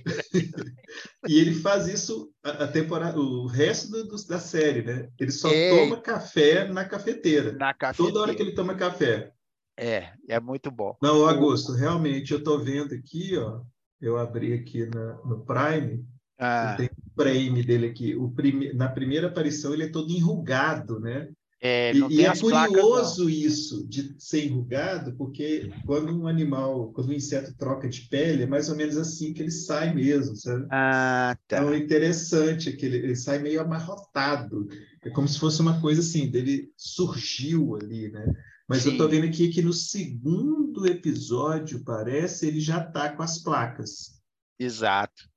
[1.29, 5.09] e ele faz isso a, a temporada, o resto do, do, da série, né?
[5.19, 5.71] Ele só é.
[5.71, 7.53] toma café na cafeteira.
[7.53, 8.13] Na cafeteira.
[8.13, 9.33] Toda hora que ele toma café.
[9.79, 10.97] É, é muito bom.
[11.03, 13.61] Não, Augusto, realmente, eu estou vendo aqui, ó,
[14.01, 16.03] eu abri aqui na, no Prime,
[16.39, 16.75] ah.
[16.77, 18.15] tem o frame dele aqui.
[18.15, 21.29] O prime, na primeira aparição ele é todo enrugado, né?
[21.67, 27.09] É, e, e é curioso placas, isso de ser enrugado, porque quando um animal, quando
[27.09, 30.65] um inseto troca de pele, é mais ou menos assim que ele sai mesmo, sabe?
[30.71, 31.59] Ah, tá.
[31.59, 34.69] Então é interessante que ele, ele sai meio amarrotado.
[35.03, 38.25] É como se fosse uma coisa assim, dele surgiu ali, né?
[38.69, 38.91] Mas Sim.
[38.91, 44.21] eu estou vendo aqui que no segundo episódio, parece, ele já está com as placas.
[44.57, 45.29] Exato.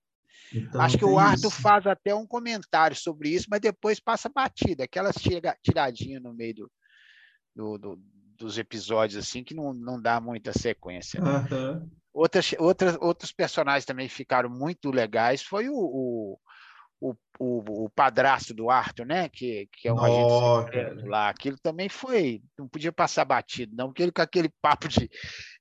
[0.54, 1.62] Então, Acho que o Arthur isso.
[1.62, 5.16] faz até um comentário sobre isso, mas depois passa batida, aquelas
[5.62, 6.72] tiradinhas no meio do,
[7.56, 8.02] do, do,
[8.38, 11.22] dos episódios assim que não, não dá muita sequência.
[11.22, 11.48] Né?
[11.52, 11.90] Uhum.
[12.14, 15.44] Outras, outras, outros personagens também ficaram muito legais.
[15.44, 16.40] Foi o, o,
[17.00, 19.30] o, o, o padrasto do Arthur, né?
[19.30, 21.30] Que, que é um agente lá.
[21.30, 22.42] Aquilo também foi.
[22.58, 25.10] Não podia passar batido, não, porque ele com aquele papo de,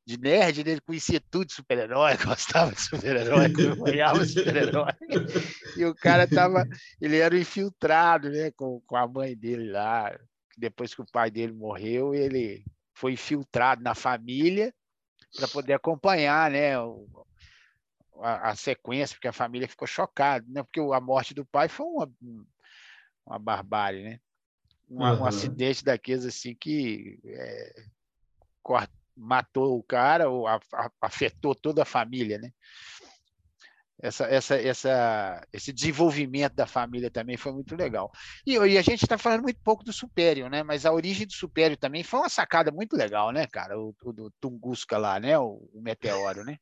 [0.09, 0.71] de nerd, né?
[0.71, 4.95] ele conhecia tudo de super-herói, gostava de super-herói, acompanhava super-herói.
[5.77, 6.67] E o cara tava.
[6.99, 8.51] Ele era infiltrado, né?
[8.53, 10.19] Com, com a mãe dele lá.
[10.57, 14.73] Depois que o pai dele morreu, ele foi infiltrado na família
[15.37, 16.81] para poder acompanhar, né?
[16.81, 17.07] O,
[18.23, 20.63] a, a, sequência, porque a família ficou chocada, né?
[20.63, 22.11] Porque a morte do pai foi uma,
[23.27, 24.21] uma barbárie, né?
[24.89, 25.21] Um, uhum.
[25.21, 27.85] um acidente daqueles assim que é,
[29.19, 30.47] matou o cara ou
[31.01, 32.51] afetou toda a família, né?
[34.01, 38.13] Essa, essa, essa, esse desenvolvimento da família também foi muito legal.
[38.47, 40.63] E, e a gente está falando muito pouco do Supério, né?
[40.63, 43.77] Mas a origem do Supério também foi uma sacada muito legal, né, cara?
[43.77, 45.37] O, o do Tunguska lá, né?
[45.37, 46.59] O, o meteoro, né?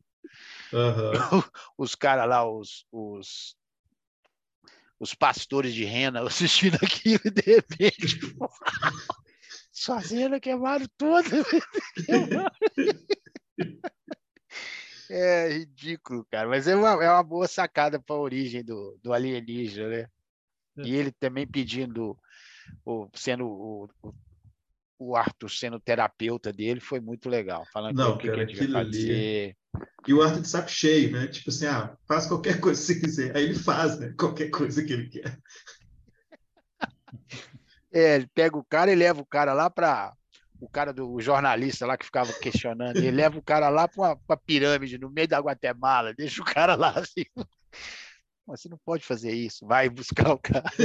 [0.73, 1.13] Uhum.
[1.77, 3.55] Os caras lá, os, os,
[4.99, 8.19] os pastores de rena assistindo aquilo e de repente.
[9.85, 11.29] Fazenda queimaram tudo.
[15.11, 16.49] é ridículo, cara.
[16.49, 20.07] Mas é uma, é uma boa sacada para a origem do, do alienígena, né?
[20.79, 22.19] E ele também pedindo,
[22.85, 23.89] o, sendo o,
[24.99, 28.93] o Arthur sendo terapeuta dele foi muito legal, falando Não, que, cara, que aquilo ali-
[28.93, 29.57] fazer.
[30.07, 31.27] E o Arthur de saco cheio, né?
[31.27, 33.37] Tipo assim, ah, faz qualquer coisa que você quiser.
[33.37, 34.15] Aí ele faz, né?
[34.19, 35.39] Qualquer coisa que ele quer.
[37.97, 40.13] É, ele pega o cara e leva o cara lá para
[40.61, 44.19] o cara do o jornalista lá que ficava questionando, ele leva o cara lá para
[44.29, 47.25] a pirâmide no meio da Guatemala, deixa o cara lá assim.
[48.47, 50.71] Mas você não pode fazer isso, vai buscar o cara.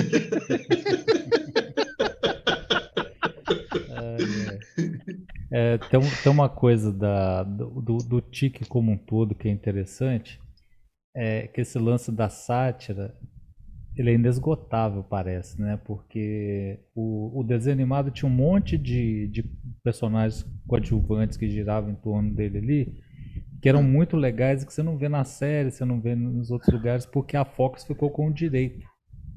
[5.54, 9.52] É, tem, tem uma coisa da, do, do, do tique como um todo que é
[9.52, 10.40] interessante,
[11.14, 13.14] é que esse lance da sátira,
[13.96, 15.78] ele é inesgotável, parece, né?
[15.86, 19.44] Porque o, o desenho animado tinha um monte de, de
[19.84, 23.04] personagens coadjuvantes que giravam em torno dele ali,
[23.62, 26.52] que eram muito legais e que você não vê na série, você não vê nos
[26.52, 28.86] outros lugares, porque a Fox ficou com o direito,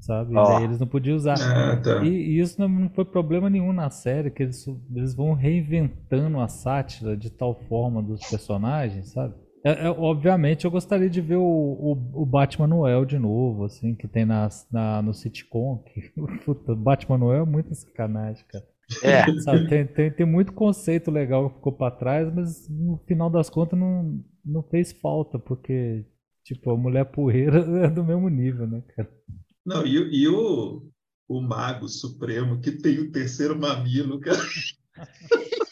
[0.01, 0.33] sabe?
[0.33, 1.35] Daí eles não podiam usar.
[1.35, 2.05] Ah, tá.
[2.05, 6.39] E, e isso não, não foi problema nenhum na série, que eles, eles vão reinventando
[6.39, 9.35] a sátira de tal forma dos personagens, sabe?
[9.65, 13.95] É, é, obviamente eu gostaria de ver o, o, o Batman Noel de novo, assim,
[13.95, 15.83] que tem na, na, no sitcom.
[15.93, 16.03] Que,
[16.45, 18.65] puta, o Batman Noel é muita sacanagem, cara.
[19.03, 23.31] É, Sabe, tem, tem, tem muito conceito legal que ficou pra trás, mas no final
[23.31, 26.05] das contas não, não fez falta, porque,
[26.45, 29.11] tipo, a mulher porreira é do mesmo nível, né, cara?
[29.65, 30.83] Não, e, o- e o,
[31.27, 34.39] o Mago Supremo, que tem o terceiro mamilo, cara.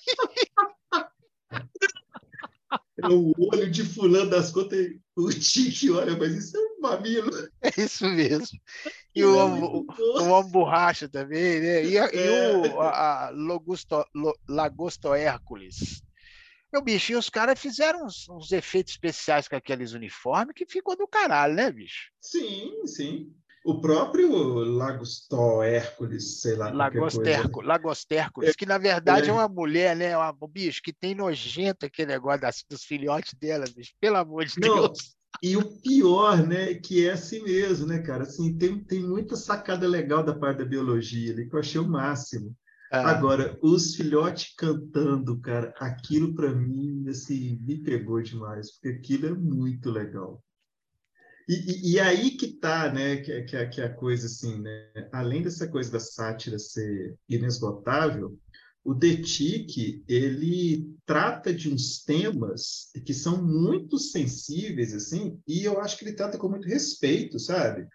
[3.03, 4.87] É o olho de fulano das contas.
[5.17, 7.31] O Tique, olha, mas isso é um mamilo.
[7.63, 8.47] é isso mesmo.
[9.15, 9.87] E o, é o,
[10.39, 11.85] o borracha também, né?
[11.85, 12.69] E, a- e É.
[12.69, 16.03] o a, a Logusto, Lo- Lagosto Hércules.
[16.73, 20.97] Meu bicho, e os caras fizeram uns, uns efeitos especiais com aqueles uniformes que ficou
[20.97, 22.11] do caralho, né, bicho?
[22.21, 23.35] Sim, sim.
[23.65, 24.29] O próprio
[24.65, 27.49] Lagostó Hércules, sei lá, qualquer coisa.
[27.63, 29.31] Lagostércules, que na verdade é.
[29.31, 29.33] É.
[29.33, 30.17] uma mulher, né?
[30.17, 33.93] Uma, bicho, que tem nojento aquele negócio das- dos filhotes dela, bicho.
[34.01, 35.15] Pelo amor de Não, Deus.
[35.43, 38.23] E o pior, né, que é assim mesmo, né, cara?
[38.23, 41.89] Assim, tem, tem muita sacada legal da parte da biologia ali, que eu achei o
[41.89, 42.55] máximo.
[42.93, 49.27] Ah, Agora, os filhotes cantando, cara, aquilo para mim, assim, me pegou demais, porque aquilo
[49.27, 50.43] é muito legal.
[51.49, 55.09] E, e- e aí que tá, né, que, é- que, que a coisa assim, né?
[55.13, 58.39] Além dessa coisa da sátira ser inesgotável,
[58.85, 65.97] o Detic, ele trata de uns temas que são muito sensíveis, assim, e eu acho
[65.97, 67.87] que ele trata com muito respeito, sabe?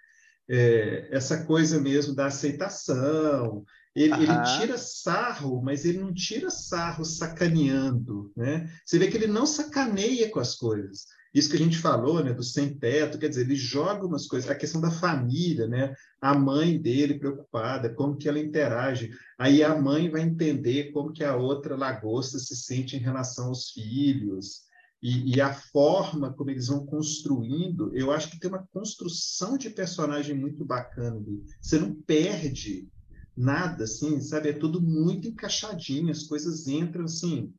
[0.49, 7.03] É, essa coisa mesmo da aceitação, ele, ele tira sarro, mas ele não tira sarro
[7.03, 8.71] sacaneando, né?
[8.85, 11.05] Você vê que ele não sacaneia com as coisas.
[11.37, 14.55] Isso que a gente falou, né, do sem-teto, quer dizer, ele joga umas coisas, a
[14.55, 15.93] questão da família, né?
[16.19, 19.11] A mãe dele preocupada, como que ela interage.
[19.37, 23.69] Aí a mãe vai entender como que a outra lagosta se sente em relação aos
[23.69, 24.61] filhos.
[24.99, 29.69] E, e a forma como eles vão construindo, eu acho que tem uma construção de
[29.69, 31.23] personagem muito bacana.
[31.61, 32.87] Você não perde
[33.35, 34.49] nada, assim, sabe?
[34.49, 37.53] É tudo muito encaixadinho, as coisas entram assim.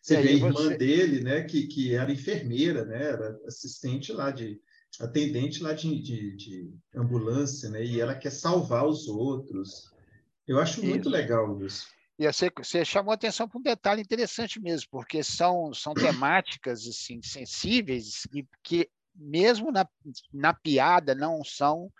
[0.00, 4.12] Você aí vê a irmã você- dele, né, que, que era enfermeira, né, era assistente
[4.12, 4.60] lá de
[5.00, 9.90] atendente lá de, de, de ambulância, né, e ela quer salvar os outros.
[10.46, 11.10] Eu acho muito Isso.
[11.10, 11.86] legal isso.
[12.18, 17.20] E você, você chamou atenção para um detalhe interessante mesmo, porque são, são temáticas assim,
[17.22, 19.88] sensíveis e que, mesmo na,
[20.32, 21.90] na piada, não são.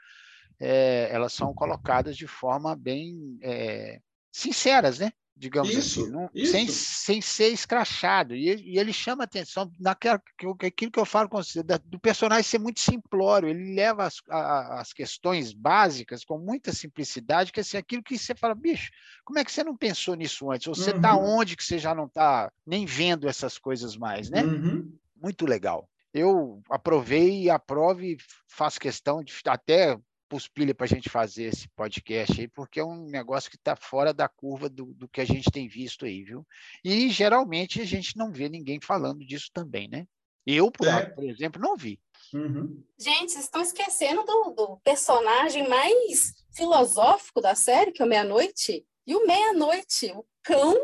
[0.60, 4.00] é, elas são colocadas de forma bem é,
[4.32, 5.12] sinceras, né?
[5.40, 6.52] Digamos Isso, assim, não- isso.
[6.52, 8.36] Sem, sem ser escrachado.
[8.36, 10.54] E, ele- e ele chama atenção naquela, aquilo
[10.92, 13.48] que eu falo com você, do personagem ser muito simplório.
[13.48, 18.18] Ele leva as, a- as questões básicas com muita simplicidade, que é assim, aquilo que
[18.18, 18.90] você fala, bicho,
[19.24, 20.66] como é que você não pensou nisso antes?
[20.68, 21.38] Ou você está Uhum.
[21.38, 24.44] onde que você já não está nem vendo essas coisas mais, né?
[24.44, 24.92] Uhum.
[25.16, 25.88] Muito legal.
[26.12, 29.96] Eu aprovei e aprovo e faço questão de até
[30.30, 33.74] pus pilha para a gente fazer esse podcast aí, porque é um negócio que está
[33.74, 36.46] fora da curva do, do que a gente tem visto aí, viu?
[36.84, 40.06] E geralmente a gente não vê ninguém falando disso também, né?
[40.46, 41.06] Eu, por, É.
[41.06, 42.00] por exemplo, não vi.
[42.32, 42.82] Uhum.
[42.98, 48.86] Gente, vocês estão esquecendo do, do personagem mais filosófico da série, que é o Meia-Noite.
[49.06, 50.74] E o Meia-Noite, o cão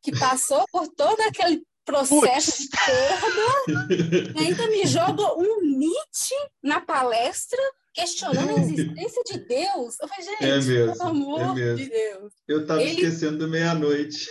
[0.00, 2.58] que passou por todo aquele processo Putz.
[2.58, 7.58] de perda, e ainda me joga um Nietzsche na palestra,
[7.94, 9.98] questionando a existência de Deus.
[10.00, 11.76] Eu falei, gente, É mesmo, pelo amor é mesmo.
[11.76, 12.32] de Deus.
[12.48, 14.26] Eu estava Ele- esquecendo do meia-noite.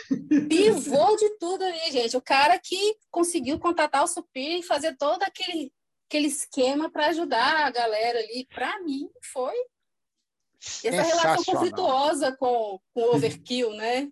[0.49, 2.17] Pivô de tudo ali, gente.
[2.17, 5.71] O cara que conseguiu contatar o Supir e fazer todo aquele,
[6.09, 8.47] aquele esquema para ajudar a galera ali.
[8.53, 9.53] Para mim, foi
[10.83, 14.09] E essa relação conflituosa com, com o overkill, né?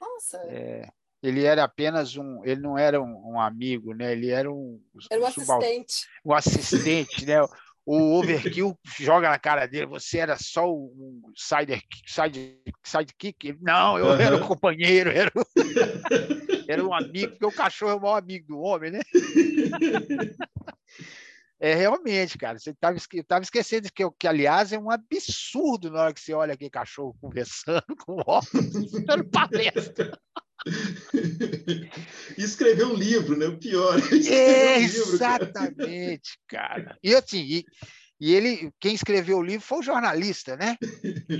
[0.00, 0.36] Nossa.
[0.48, 0.88] É,
[1.28, 4.12] ele era apenas um, ele não era um, um amigo, né?
[4.12, 6.06] Ele era um, Era um um subal- assistente.
[6.24, 7.36] um assistente, né?
[7.88, 13.56] O Overkill joga na cara dele, você era só um sider, side, sidekick?
[13.60, 14.48] Não, eu era o Aham.
[14.48, 15.44] companheiro, era, o-
[16.68, 19.00] era um amigo, porque o cachorro é o maior amigo do homem, né?
[21.58, 22.96] É realmente, cara, você estava
[23.26, 27.16] tava esquecendo que, que, aliás, é um absurdo na hora que você olha aquele cachorro
[27.20, 30.18] conversando com o óculos, dando palestra.
[32.36, 33.46] E escreveu um livro, né?
[33.46, 33.96] O pior.
[34.28, 35.44] É, um livro, cara.
[35.44, 36.98] exatamente, cara.
[37.02, 37.64] E assim, e,
[38.20, 40.76] e ele, quem escreveu o livro foi o jornalista, né?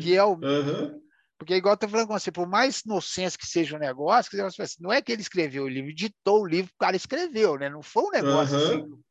[0.01, 0.35] Que é o.
[0.45, 0.95] Aham.
[1.39, 4.77] Porque, igual eu tô falando com você, por mais inocência que seja o negócio, assim,
[4.81, 7.69] não é que ele escreveu o livro, ditou o livro, o cara escreveu, né?
[7.69, 8.67] Não foi um negócio Aham.
[8.67, 9.03] assim.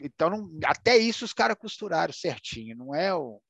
[0.00, 2.76] Então, não- até isso os caras costuraram certinho.
[2.76, 3.40] Não é o.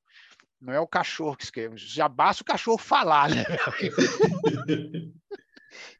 [0.60, 3.44] Não é o cachorro que escreve, já basta o cachorro falar, né?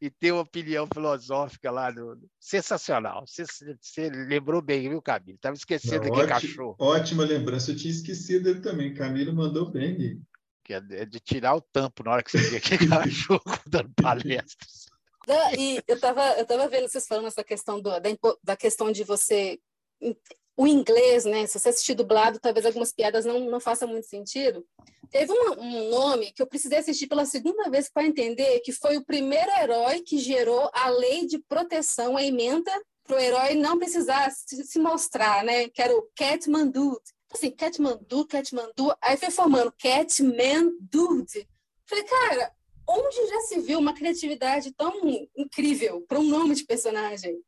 [0.01, 1.91] e ter uma opinião filosófica lá.
[1.91, 2.18] Do...
[2.39, 3.27] Sensacional.
[3.27, 3.45] Você,
[3.81, 5.37] você lembrou bem, viu, Camilo?
[5.37, 6.49] Estava esquecendo Não, daquele ótimo.
[6.49, 7.70] cachorro, Ótima lembrança.
[7.73, 8.95] Eu tinha esquecido dele também.
[8.95, 10.23] Camilo mandou bem.
[10.64, 13.43] Que é de é de tirar o tampo na hora que você vê aquele cachorro
[13.66, 14.87] dando palestras.
[15.27, 18.01] Da- E eu tava, eu tava vendo vocês falando essa questão do- da,
[18.43, 19.59] da questão de você.
[20.57, 21.47] O inglês, né?
[21.47, 24.67] Se você assistir dublado, talvez algumas piadas não, não façam muito sentido.
[25.11, 28.97] Teve um, um nome que eu precisei assistir pela segunda vez para entender que foi
[28.97, 32.71] o primeiro herói que gerou a lei de proteção, a emenda,
[33.05, 35.69] para o herói não precisar se, se mostrar, né?
[35.69, 37.01] Que era o Catmandu.
[37.33, 38.95] Assim, Catmandu, Catmandu.
[39.03, 41.49] Aí foi formando Catmandude.
[41.87, 42.53] Falei, cara,
[42.89, 44.93] onde já se viu uma criatividade tão
[45.37, 47.43] incrível para um nome de personagem?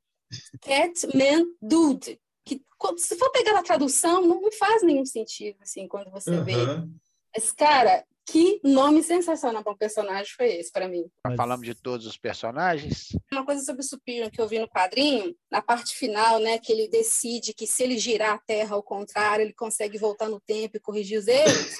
[0.60, 2.20] Catman Dude.
[2.44, 6.54] Que, quando- se for pegar na tradução, não, faz nenhum sentido, assim, quando você vê.
[6.54, 6.90] Aham.
[7.36, 11.04] Mas, cara, que nome sensacional para um personagem foi esse, para mim.
[11.24, 13.08] Mas- Falamos de todos os personagens.
[13.32, 16.72] Uma coisa sobre o Superior que eu vi no quadrinho, na parte final, né, que
[16.72, 20.76] ele decide que se ele girar a Terra ao contrário, ele consegue voltar no tempo
[20.76, 21.76] e corrigir os erros.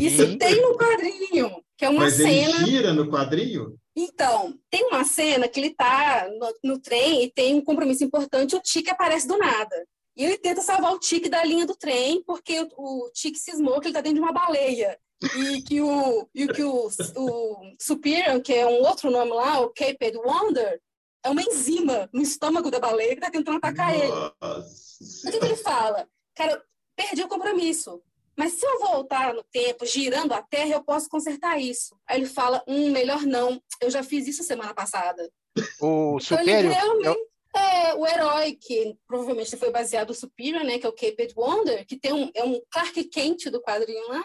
[0.00, 0.38] Isso Sim.
[0.38, 2.66] tem no quadrinho, que é uma Mas ele cena.
[2.66, 3.76] gira no quadrinho?
[3.96, 6.28] Então, tem uma cena que ele tá
[6.62, 9.84] no, no trem e tem um compromisso importante, o Tique aparece do nada.
[10.16, 13.80] E ele tenta salvar o Tique da linha do trem, porque o, o Tique cismou
[13.80, 14.98] que ele tá dentro de uma baleia.
[15.36, 19.70] E que o, e que o, o Superior, que é um outro nome lá, o
[19.70, 20.80] Caped Wonder,
[21.22, 24.08] é uma enzima no estômago da baleia que tá tentando atacar ele.
[24.08, 25.28] Nossa.
[25.28, 26.08] O que, que ele fala?
[26.34, 26.62] Cara,
[26.96, 28.02] perdi o compromisso.
[28.36, 31.94] Mas se eu voltar no tempo, girando a Terra, eu posso consertar isso.
[32.06, 33.62] Aí ele fala, hum, melhor não.
[33.82, 35.30] Eu já fiz isso semana passada.
[35.78, 40.78] O Então ele Superior, realmente é o herói que provavelmente foi baseado no Superior, né?
[40.78, 44.22] Que é o Caped Wonder, que tem um, é um Clark Kent do quadrinho lá.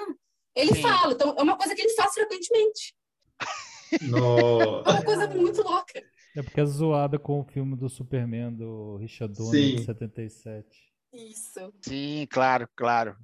[0.55, 0.81] Ele Sim.
[0.81, 2.95] fala, então é uma coisa que ele faz frequentemente.
[4.01, 6.03] É uma coisa muito louca.
[6.35, 9.85] É porque é zoada com o filme do Superman do Richard Donner de Sim.
[9.85, 10.67] 77.
[11.13, 11.73] Isso.
[11.81, 13.15] Sim, claro, claro.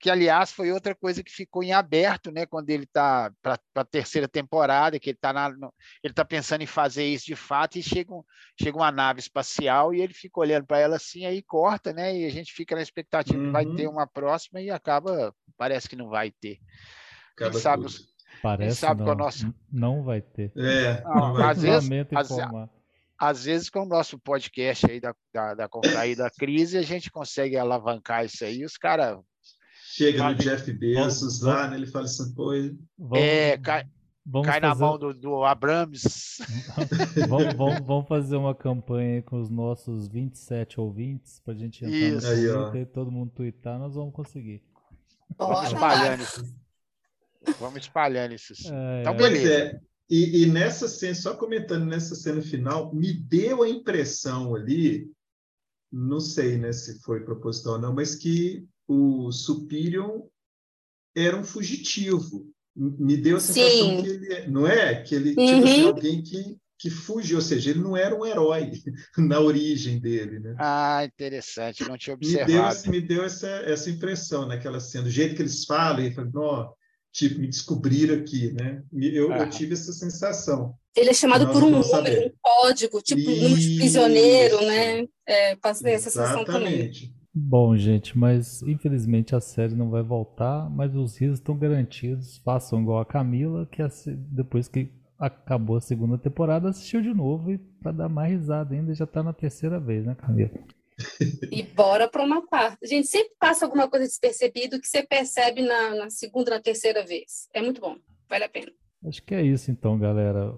[0.00, 2.46] Que, aliás, foi outra coisa que ficou em aberto, né?
[2.46, 5.50] Quando ele está para a terceira temporada, que ele está
[6.02, 8.22] ele tá pensando em fazer isso de fato, e chega, um-
[8.60, 12.16] chega uma nave espacial e ele fica olhando para ela assim, aí corta, né?
[12.16, 13.76] E a gente fica na expectativa que vai Uhum.
[13.76, 16.58] ter uma próxima e acaba, parece que não vai ter.
[17.36, 19.06] Acaba sabe os- Parece sabe não.
[19.06, 20.52] que o nosso- Não vai ter.
[20.56, 21.70] É, Não, não vai às ter.
[21.70, 21.90] vezes-
[23.18, 27.56] às- vezes, com o nosso podcast aí da, da, da Contraída Crise, a gente consegue
[27.56, 29.18] alavancar isso aí, os caras
[29.98, 30.34] Chega no.
[30.36, 31.76] Jeff Bezos Vamos- lá, né?
[31.76, 32.50] Ele fala assim, pô,
[32.98, 33.84] Vamos, é, cai,
[34.24, 36.02] vamos cai na fazer- mão do, do Abrams.
[37.28, 41.96] vamos, vamos- vamos fazer uma campanha com os nossos 27 ouvintes pra gente entrar
[42.34, 42.52] Isso.
[42.54, 42.62] no.
[42.70, 44.62] Twitter e todo mundo twittar, nós vamos conseguir.
[45.36, 46.44] Vamos espalhando isso.
[47.60, 48.52] Vamos espalhando isso.
[48.72, 49.16] É, Então, é.
[49.16, 49.54] Pois beleza.
[49.54, 49.80] é.
[50.10, 55.10] E, e nessa cena, só comentando nessa cena final, me deu a impressão ali,
[55.92, 60.26] não sei né, se foi proposital ou não, mas que o Superior
[61.16, 62.46] era um fugitivo.
[62.74, 64.02] Me deu a sensação Sim.
[64.02, 65.02] que ele, é- não é?
[65.02, 65.64] Que ele, tipo Uhum.
[65.64, 68.70] assim, alguém que, que fugiu, ou seja, ele não era um herói
[69.18, 70.54] na origem dele, né?
[70.58, 72.90] Ah, interessante, não tinha me deu, observado.
[72.90, 76.70] me deu essa, essa impressão naquela cena, do jeito que eles falam, e falam, "Nó,
[77.12, 78.80] tipo, me descobriram aqui, né?
[78.92, 79.48] Eu, eu Ah.
[79.48, 80.74] tive essa sensação.
[80.94, 82.28] Ele é chamado por um número, saber.
[82.28, 85.04] um código, tipo número de prisioneiro, né?
[85.26, 86.74] É, passei essa sensação também.
[86.74, 87.17] Exatamente.
[87.40, 92.38] Bom, gente, mas infelizmente a série não vai voltar, mas os risos estão garantidos.
[92.38, 97.58] Façam igual a Camila, que depois que acabou a segunda temporada, assistiu de novo e
[97.58, 100.50] pra dar mais risada ainda, já tá na terceira vez, né, Camila?
[101.52, 102.76] E bora para uma quarta.
[102.84, 107.48] Gente, sempre passa alguma coisa despercebido que você percebe na, na segunda, na terceira vez.
[107.54, 107.96] É muito bom,
[108.28, 108.72] vale a pena.
[109.06, 110.52] Acho que é isso então, galera.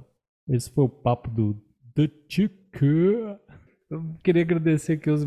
[0.48, 1.62] Esse foi o papo do
[1.94, 3.38] The Chica.
[3.90, 5.26] Eu queria agradecer aqui os,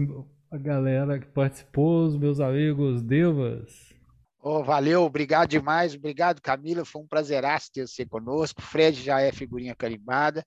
[0.53, 3.91] a galera que participou, os meus amigos Devas.
[4.39, 8.61] Oh, valeu, obrigado demais, obrigado Camila, foi um prazeraço ter você conosco.
[8.61, 10.45] O Fred já é figurinha carimbada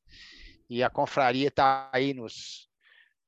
[0.71, 2.69] e a confraria está aí nos,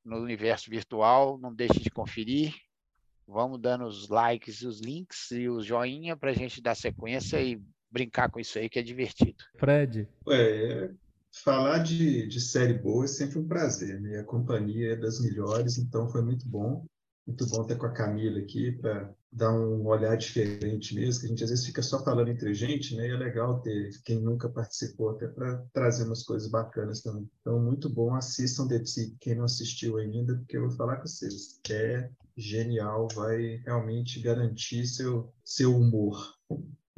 [0.05, 2.55] no universo virtual, não deixe de conferir.
[3.27, 7.61] Vamos dando os likes, os links e os joinha para a gente dar sequência e
[7.91, 9.43] brincar com isso aí que é divertido.
[9.57, 10.07] Fred.
[10.29, 10.95] Ué,
[11.43, 14.21] falar de, de série boa é sempre um prazer, né?
[14.21, 16.85] A companhia é das melhores, então foi muito bom.
[17.27, 21.29] Muito bom ter com a Camila aqui para dar um olhar diferente mesmo, que a
[21.29, 23.07] gente às vezes fica só falando entre gente, né?
[23.07, 27.29] E é legal ter quem nunca participou até para trazer umas coisas bacanas também.
[27.43, 31.07] Então, muito bom, assistam The Psi, quem não assistiu ainda, porque eu vou falar com
[31.07, 31.61] vocês.
[31.71, 36.35] É genial, vai realmente garantir seu, seu humor.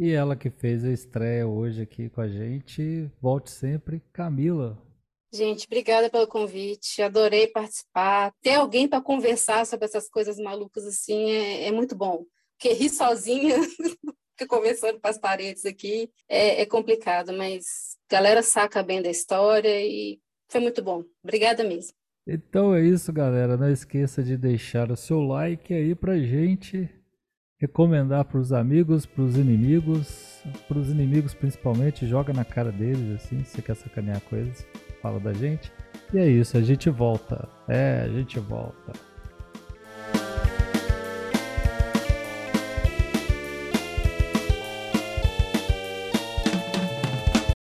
[0.02, 4.82] E ela que fez a estreia hoje aqui com a gente, volte sempre, Camila.
[5.30, 7.02] Gente, obrigada pelo convite.
[7.02, 8.32] Adorei participar.
[8.40, 12.24] Ter alguém para conversar sobre essas coisas malucas assim é, é muito bom.
[12.56, 13.56] Porque rir sozinha,
[14.48, 19.84] conversando para as paredes aqui, é, é complicado, mas a galera saca bem da história
[19.84, 21.04] e foi muito bom.
[21.22, 21.92] Obrigada mesmo.
[22.26, 23.54] Então é isso, galera.
[23.54, 26.88] Não esqueça de deixar o seu like aí pra gente
[27.60, 33.16] recomendar para os amigos, para os inimigos, para os inimigos principalmente, joga na cara deles
[33.16, 34.66] assim, se você quer sacanear coisas,
[35.02, 35.70] fala da gente.
[36.12, 37.46] E é isso, a gente volta.
[37.68, 38.92] É, a gente volta.